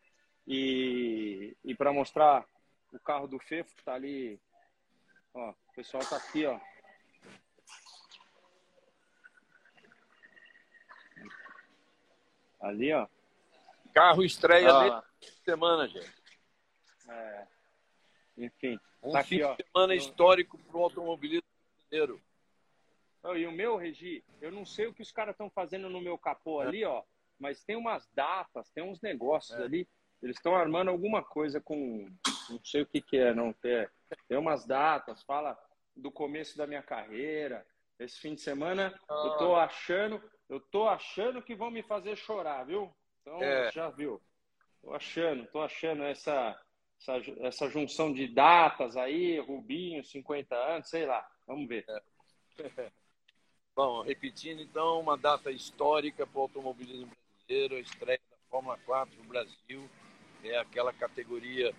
[0.47, 2.47] e, e para mostrar
[2.93, 4.41] o carro do Fefo que está ali.
[5.33, 6.61] Ó, o pessoal está aqui, ó.
[12.61, 13.07] Ali, ó.
[13.93, 15.05] Carro estreia ah.
[15.45, 16.13] semana, gente.
[17.09, 17.47] É.
[18.39, 18.79] Enfim.
[19.03, 21.47] Um tá fim aqui, de semana histórico para o automobilismo
[21.91, 22.21] brasileiro.
[23.37, 26.17] E o meu, Regi, eu não sei o que os caras estão fazendo no meu
[26.17, 26.67] capô é.
[26.67, 27.03] ali, ó
[27.39, 29.63] mas tem umas datas, tem uns negócios é.
[29.63, 29.89] ali.
[30.23, 32.09] Eles estão armando alguma coisa com.
[32.49, 33.53] Não sei o que, que é, não.
[33.53, 33.87] Tem,
[34.29, 35.59] tem umas datas, fala
[35.95, 37.67] do começo da minha carreira.
[37.99, 39.23] Esse fim de semana ah.
[39.27, 42.93] eu tô achando, eu tô achando que vão me fazer chorar, viu?
[43.21, 43.71] Então, é.
[43.71, 44.21] já viu.
[44.83, 46.61] Tô achando, tô achando essa,
[47.01, 51.27] essa, essa junção de datas aí, Rubinho, 50 anos, sei lá.
[51.47, 51.85] Vamos ver.
[51.89, 52.93] É.
[53.77, 59.19] Bom, repetindo então, uma data histórica para o automobilismo brasileiro, a estreia da Fórmula 4
[59.19, 59.91] no Brasil,
[60.43, 61.75] é aquela categoria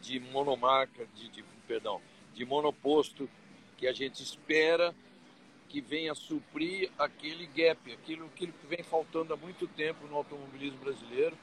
[0.00, 2.02] de monomarca, de, de, perdão,
[2.32, 3.30] de monoposto
[3.76, 4.94] que a gente espera
[5.68, 10.78] que venha suprir aquele gap, aquilo, aquilo que vem faltando há muito tempo no automobilismo
[10.78, 11.36] brasileiro.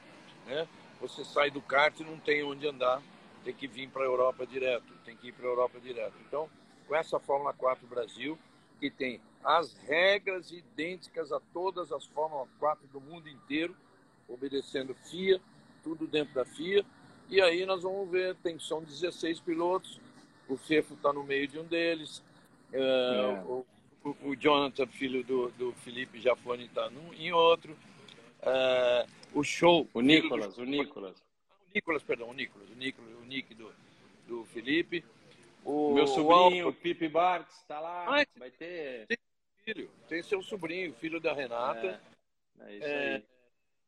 [0.46, 0.68] Né?
[1.00, 3.02] Você sai do kart e não tem onde andar,
[3.42, 6.14] tem que vir para a Europa direto, tem que ir para a Europa direto.
[6.26, 6.48] Então,
[6.86, 8.38] com essa Fórmula 4 Brasil,
[8.78, 13.76] que tem as regras idênticas a todas as Fórmula 4 do mundo inteiro,
[14.28, 15.40] obedecendo FIA,
[15.82, 16.84] tudo dentro da FIA.
[17.28, 20.00] E aí nós vamos ver, tem, são 16 pilotos,
[20.48, 22.18] o Fefo está no meio de um deles,
[22.72, 23.42] uh, é.
[23.46, 23.66] o,
[24.04, 27.76] o, o, Jonathan, filho do, do Felipe Jafone, está em outro.
[28.42, 29.88] Uh, o show.
[29.94, 31.16] O Nicolas, do, o Nicolas.
[31.16, 33.72] O Nicolas, perdão, o Nicolas, o Nicolas, o Nick do,
[34.26, 35.04] do Felipe.
[35.64, 38.04] O meu sobrinho, o Pipe Bartz, está lá.
[38.20, 39.06] Ah, vai ter.
[39.64, 42.00] Tem filho, tem seu sobrinho, filho da Renata.
[42.60, 43.24] É, é isso é, aí.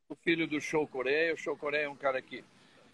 [0.09, 1.33] O filho do Show Coreia.
[1.33, 2.43] O Show Coreia é um cara que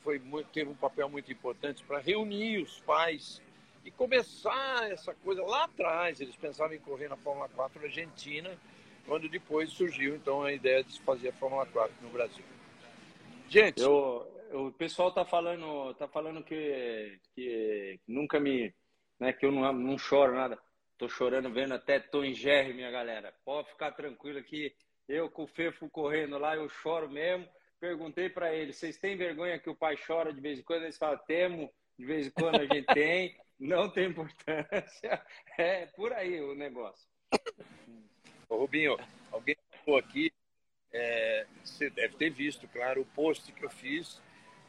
[0.01, 3.41] foi muito, teve um papel muito importante para reunir os pais
[3.85, 6.19] e começar essa coisa lá atrás.
[6.19, 8.57] Eles pensavam em correr na Fórmula 4 Argentina,
[9.05, 12.45] quando depois surgiu então a ideia de se fazer a Fórmula 4 no Brasil.
[13.47, 18.73] Gente, eu, o pessoal tá falando, tá falando que, que nunca me,
[19.19, 20.57] né, que eu não, não choro nada.
[21.01, 23.33] Tô chorando vendo até Tom e Jerry, minha galera.
[23.43, 24.71] Pode ficar tranquilo que
[25.09, 27.49] eu com o Fefo correndo lá, eu choro mesmo.
[27.79, 30.83] Perguntei para ele, vocês têm vergonha que o pai chora de vez em quando?
[30.83, 35.25] Eles falam, temos, de vez em quando a gente tem, não tem importância.
[35.57, 37.09] É por aí o negócio.
[38.47, 38.95] Ô, Rubinho,
[39.31, 40.31] alguém falou aqui,
[40.93, 44.21] é, você deve ter visto, claro, o post que eu fiz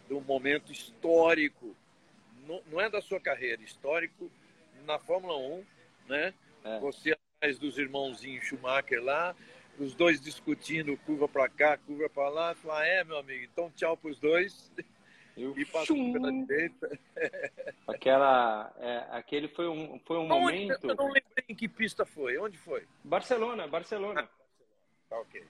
[0.09, 1.77] de um momento histórico,
[2.47, 4.33] não, não é da sua carreira, histórico
[4.87, 6.35] na Fórmula 1, né?
[6.65, 6.79] É.
[6.81, 9.35] Você atrás dos irmãozinhos Schumacher lá,
[9.79, 12.55] os dois discutindo curva para cá, curva para lá.
[12.55, 14.71] Falar, é, meu amigo, então tchau para os dois.
[15.37, 16.99] Eu e passou pela direita.
[17.89, 20.89] Aquela, é, aquele foi um, foi um momento.
[20.89, 22.37] Eu não lembrei em que pista foi.
[22.39, 22.87] Onde foi?
[23.03, 24.29] Barcelona, Barcelona.
[25.09, 25.43] Tá ok.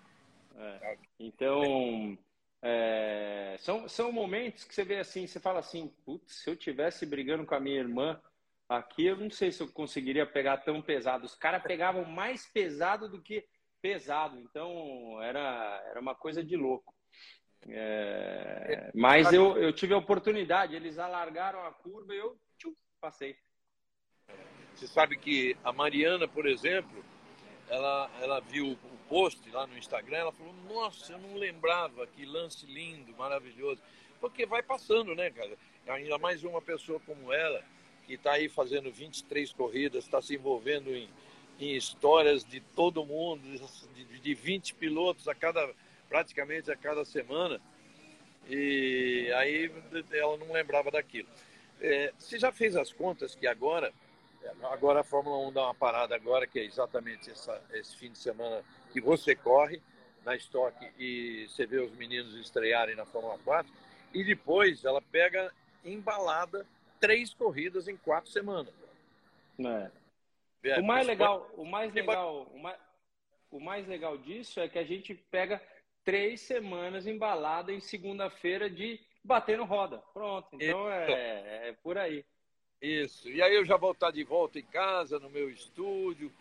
[0.56, 0.78] É.
[0.78, 1.08] Tá okay.
[1.18, 2.16] Então,
[2.62, 7.04] é, são, são momentos que você vê assim, você fala assim, putz, se eu tivesse
[7.04, 8.20] brigando com a minha irmã
[8.76, 11.24] aqui, eu não sei se eu conseguiria pegar tão pesado.
[11.24, 13.46] Os caras pegavam mais pesado do que
[13.80, 16.94] pesado, então era, era uma coisa de louco.
[17.68, 23.36] É, mas eu, eu tive a oportunidade, eles alargaram a curva e eu tchum, passei.
[24.74, 27.04] Você sabe que a Mariana, por exemplo,
[27.68, 32.24] ela, ela viu o post lá no Instagram, ela falou, nossa, eu não lembrava, que
[32.24, 33.80] lance lindo, maravilhoso.
[34.20, 35.56] Porque vai passando, né, cara?
[35.88, 37.64] Ainda mais uma pessoa como ela,
[38.06, 41.08] que está aí fazendo 23 corridas, está se envolvendo em,
[41.58, 43.42] em histórias de todo mundo,
[43.94, 45.68] de, de 20 pilotos a cada
[46.08, 47.60] praticamente a cada semana.
[48.48, 49.72] E aí
[50.12, 51.28] ela não lembrava daquilo.
[51.80, 53.92] É, você já fez as contas que agora,
[54.64, 58.18] agora a Fórmula 1 dá uma parada agora, que é exatamente essa, esse fim de
[58.18, 59.80] semana que você corre
[60.24, 63.72] na Stock e você vê os meninos estrearem na Fórmula 4,
[64.12, 65.52] e depois ela pega
[65.84, 66.66] embalada
[67.02, 68.72] três corridas em quatro semanas.
[69.58, 69.90] É.
[70.64, 72.78] É, o mais legal, o mais legal, o mais,
[73.50, 75.60] o mais legal disso é que a gente pega
[76.04, 79.98] três semanas embalada em segunda-feira de batendo roda.
[80.14, 82.24] Pronto, então é, é, por aí.
[82.80, 83.28] Isso.
[83.28, 86.32] E aí eu já vou estar de volta em casa, no meu estúdio.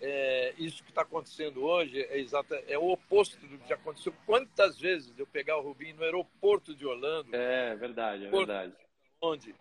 [0.00, 4.12] É, isso que está acontecendo hoje é exato, é o oposto do que já aconteceu.
[4.26, 7.34] Quantas vezes eu pegar o Rubinho no aeroporto de Orlando?
[7.34, 8.72] É verdade, é verdade.
[9.20, 9.54] Onde?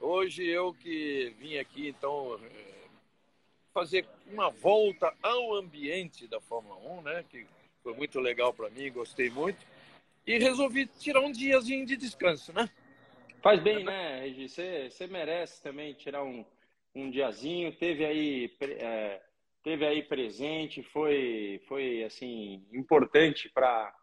[0.00, 2.88] Hoje eu que vim aqui, então, é,
[3.72, 7.24] fazer uma volta ao ambiente da Fórmula 1, né?
[7.28, 7.46] Que
[7.82, 9.58] foi muito legal para mim, gostei muito.
[10.26, 12.70] E resolvi tirar um diazinho de descanso, né?
[13.42, 14.48] Faz bem, né, Regi?
[14.48, 16.46] Você merece também tirar um,
[16.94, 17.76] um diazinho.
[17.76, 19.20] Teve aí, é,
[19.62, 23.94] teve aí presente, foi, foi assim, importante para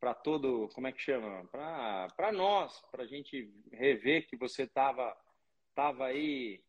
[0.00, 1.48] para todo, como é que chama?
[1.50, 5.16] Para nós, para a gente rever que você estava
[5.74, 6.60] tava aí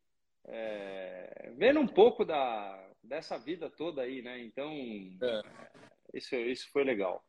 [0.47, 4.39] é, vendo um pouco da, dessa vida toda aí, né?
[4.39, 4.71] Então,
[5.21, 5.41] é.
[6.13, 7.23] Isso, isso foi legal.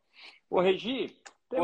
[0.48, 1.16] Ô, Regi,
[1.50, 1.60] tem,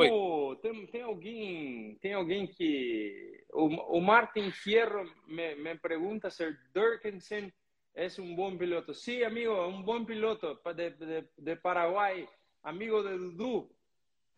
[0.61, 3.45] tem, tem, alguém, tem alguém que...
[3.53, 7.53] O, o Martin Fierro me, me pergunta se Durkensen
[7.95, 8.95] é um bom piloto.
[8.95, 12.29] Sim, sí, amigo, um bom piloto de, de, de Paraguai,
[12.63, 13.71] amigo de Dudu.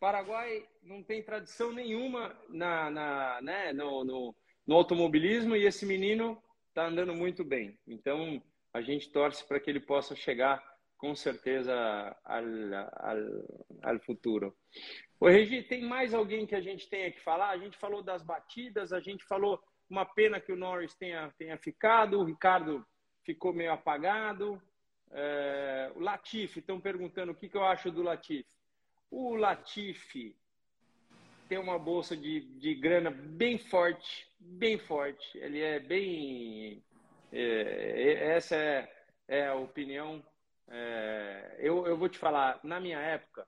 [0.01, 4.35] Paraguai não tem tradição nenhuma na, na, né, no, no,
[4.67, 7.79] no automobilismo e esse menino está andando muito bem.
[7.87, 8.43] Então,
[8.73, 10.63] a gente torce para que ele possa chegar
[10.97, 11.75] com certeza
[12.25, 14.57] ao, futuro.
[15.21, 17.51] O Regi, tem mais alguém que a gente tenha que falar?
[17.51, 21.59] A gente falou das batidas, a gente falou uma pena que o Norris tenha, tenha
[21.59, 22.85] ficado, o Ricardo
[23.23, 24.61] ficou meio apagado.
[25.11, 28.47] É, o Latifi, estão perguntando o que, que eu acho do Latifi.
[29.11, 30.35] O Latifi
[31.49, 35.39] tem uma bolsa de, de grana bem forte, bem forte.
[35.39, 36.85] Ele é bem.
[37.33, 38.93] É, essa é,
[39.27, 40.23] é a opinião
[40.69, 43.47] é, eu, eu vou te falar, na minha época,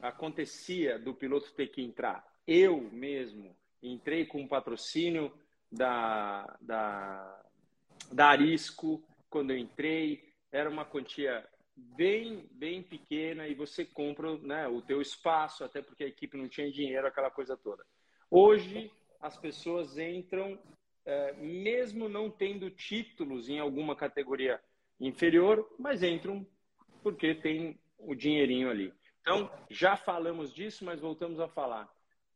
[0.00, 2.24] acontecia do piloto ter que entrar.
[2.46, 5.32] Eu mesmo entrei com um patrocínio
[5.70, 7.42] da, da,
[8.12, 14.68] da Arisco, quando eu entrei, era uma quantia bem, bem pequena e você compra né,
[14.68, 17.84] o teu espaço, até porque a equipe não tinha dinheiro, aquela coisa toda.
[18.30, 18.90] Hoje,
[19.20, 20.58] as pessoas entram,
[21.04, 24.60] é, mesmo não tendo títulos em alguma categoria
[25.00, 26.46] inferior, mas entram
[27.02, 28.92] porque tem o dinheirinho ali.
[29.20, 31.88] Então, já falamos disso, mas voltamos a falar.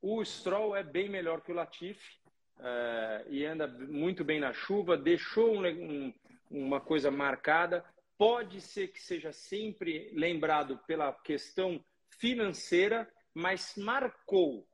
[0.02, 2.18] O Stroll é bem melhor que o Latifi
[2.58, 6.14] uh, e anda muito bem na chuva, deixou um, um,
[6.50, 7.84] uma coisa marcada.
[8.18, 11.82] Pode ser que seja sempre lembrado pela questão
[12.18, 14.66] financeira, mas marcou.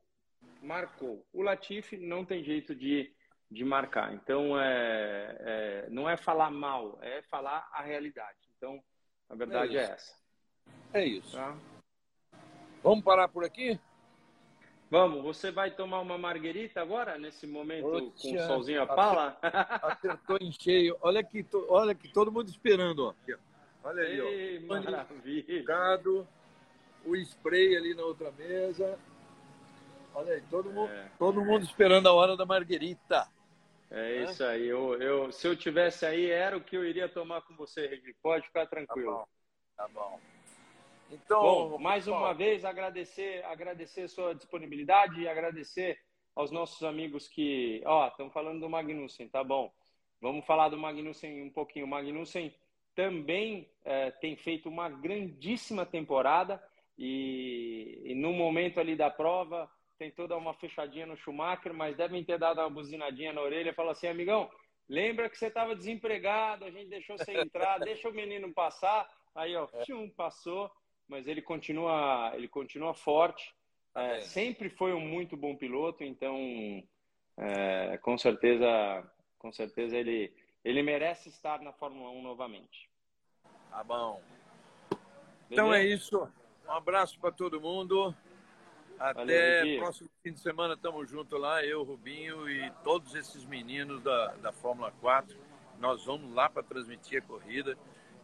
[0.61, 1.25] Marcou.
[1.33, 3.13] O Latifi não tem jeito de
[3.49, 4.13] de marcar.
[4.13, 8.37] Então, é, é, não é falar mal, é falar a realidade.
[8.57, 8.81] Então,
[9.29, 10.15] a verdade é, é essa.
[10.93, 11.35] É isso.
[11.35, 11.57] Tá?
[12.83, 13.79] Vamos parar por aqui?
[14.89, 15.23] Vamos.
[15.23, 19.37] Você vai tomar uma marguerita agora, nesse momento, com o solzinho a pala?
[19.41, 20.97] Acertou em cheio.
[21.01, 23.07] Olha aqui, olha aqui, todo mundo esperando.
[23.07, 23.13] Ó.
[23.83, 24.67] Olha aí, Ei, ó.
[24.67, 25.97] Maravilha.
[27.05, 28.99] O spray ali na outra mesa.
[30.17, 31.11] Olha aí, todo mundo, é.
[31.19, 33.29] todo mundo esperando a hora da Marguerita.
[33.91, 34.67] É, é isso aí.
[34.67, 38.15] Eu, eu, se eu tivesse aí, era o que eu iria tomar com você, Regi.
[38.23, 39.27] Pode ficar tranquilo.
[39.77, 39.93] Tá bom.
[39.93, 40.19] Tá bom.
[41.11, 45.99] Então, bom, mais uma vez agradecer, agradecer sua disponibilidade e agradecer
[46.35, 49.71] aos nossos amigos que, ó, estão falando do Magnussen, tá bom?
[50.19, 51.85] Vamos falar do Magnussen um pouquinho.
[51.85, 52.51] O Magnussen
[52.95, 56.59] também é, tem feito uma grandíssima temporada
[56.97, 62.23] e, e no momento ali da prova tentou dar uma fechadinha no Schumacher, mas devem
[62.23, 64.49] ter dado uma buzinadinha na orelha e falou assim, amigão,
[64.87, 69.09] lembra que você estava desempregado, a gente deixou você entrar, deixa o menino passar.
[69.35, 70.71] Aí, ó, um passou,
[71.07, 73.53] mas ele continua, ele continua forte.
[73.95, 76.37] É, sempre foi um muito bom piloto, então
[77.37, 78.67] é, com certeza,
[79.39, 80.31] com certeza ele,
[80.63, 82.89] ele merece estar na Fórmula 1 novamente.
[83.71, 84.21] Tá bom.
[84.89, 85.01] Beleza?
[85.49, 86.27] Então é isso.
[86.67, 88.13] Um abraço para todo mundo.
[88.99, 94.01] Até Valeu, próximo fim de semana estamos juntos lá, eu, Rubinho e todos esses meninos
[94.01, 95.37] da, da Fórmula 4.
[95.79, 97.77] Nós vamos lá para transmitir a corrida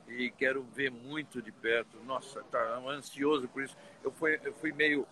[0.08, 2.00] e quero ver muito de perto.
[2.04, 3.78] Nossa, tá ansioso por isso.
[4.04, 5.08] Eu fui, eu fui meio,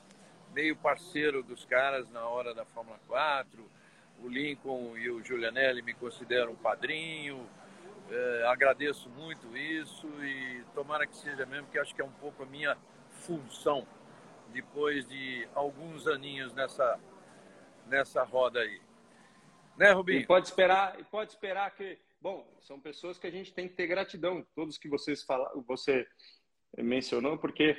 [0.51, 3.63] meio parceiro dos caras na hora da Fórmula 4.
[4.23, 7.47] O Lincoln e o Giulianelli me consideram padrinho.
[8.09, 12.41] É, agradeço muito isso e tomara que seja mesmo, que acho que é um pouco
[12.41, 12.75] a minha
[13.11, 13.87] função
[14.51, 16.99] depois de alguns aninhos nessa,
[17.87, 18.81] nessa roda aí.
[19.77, 20.21] Né, Rubinho?
[20.21, 23.75] E pode esperar, e pode esperar que, bom, são pessoas que a gente tem que
[23.75, 26.07] ter gratidão, todos que vocês falaram, você
[26.77, 27.75] mencionou, porque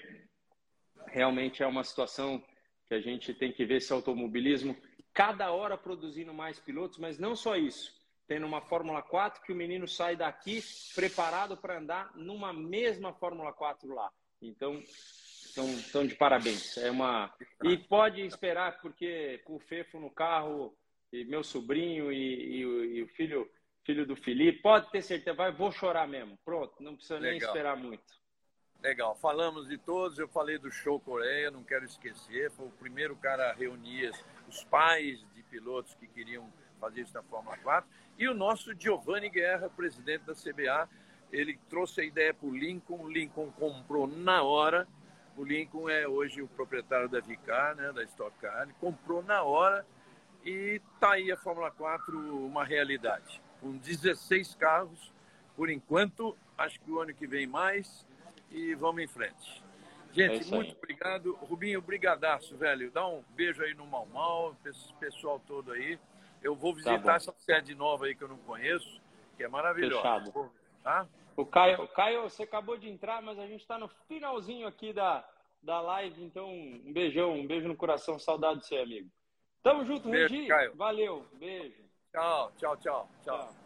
[1.06, 2.42] realmente é uma situação
[2.86, 4.76] que a gente tem que ver esse automobilismo
[5.14, 7.92] cada hora produzindo mais pilotos, mas não só isso.
[8.26, 10.62] Tendo uma Fórmula 4 que o menino sai daqui
[10.94, 14.10] preparado para andar numa mesma Fórmula 4 lá.
[14.40, 14.82] Então,
[15.52, 16.78] estão, estão de parabéns.
[16.78, 17.32] É uma
[17.62, 20.74] e pode esperar porque com o Fefo no carro
[21.12, 23.50] e meu sobrinho e, e, o, e o filho
[23.84, 26.38] filho do Felipe, pode ter certeza, vai, vou chorar mesmo.
[26.44, 27.30] Pronto, não precisa Legal.
[27.30, 28.22] nem esperar muito.
[28.80, 33.16] Legal, falamos de todos, eu falei do Show Coreia, não quero esquecer, foi o primeiro
[33.16, 34.12] cara a reunir
[34.48, 39.28] os pais de pilotos que queriam fazer isso na Fórmula 4, e o nosso Giovanni
[39.28, 40.88] Guerra, presidente da CBA,
[41.32, 44.86] ele trouxe a ideia para o Lincoln, o Lincoln comprou na hora,
[45.36, 48.62] o Lincoln é hoje o proprietário da Vicar, né, da Stock Car.
[48.62, 49.86] Ele comprou na hora
[50.44, 53.40] e está aí a Fórmula 4 uma realidade.
[53.60, 55.12] Com 16 carros,
[55.56, 58.06] por enquanto, acho que o ano que vem mais
[58.50, 59.62] e vamos em frente.
[60.12, 61.34] Gente, é muito obrigado.
[61.36, 62.90] Rubinho, brigadaço, velho.
[62.90, 64.54] Dá um beijo aí no Mal Mal,
[65.00, 65.98] pessoal todo aí.
[66.42, 69.00] Eu vou tá visitar tá essa sede nova aí que eu não conheço,
[69.36, 70.02] que é maravilhosa.
[70.02, 70.50] Fechado.
[70.82, 71.06] Tá?
[71.36, 75.26] O Caio, Caio, você acabou de entrar, mas a gente está no finalzinho aqui da,
[75.62, 79.10] da live, então um beijão, um beijo no coração, saudade de ser amigo.
[79.62, 80.48] Tamo junto, beijo, Regi.
[80.48, 80.74] Caio.
[80.74, 81.82] Valeu, beijo.
[82.10, 83.38] Tchau, tchau, tchau, tchau.
[83.38, 83.61] tchau.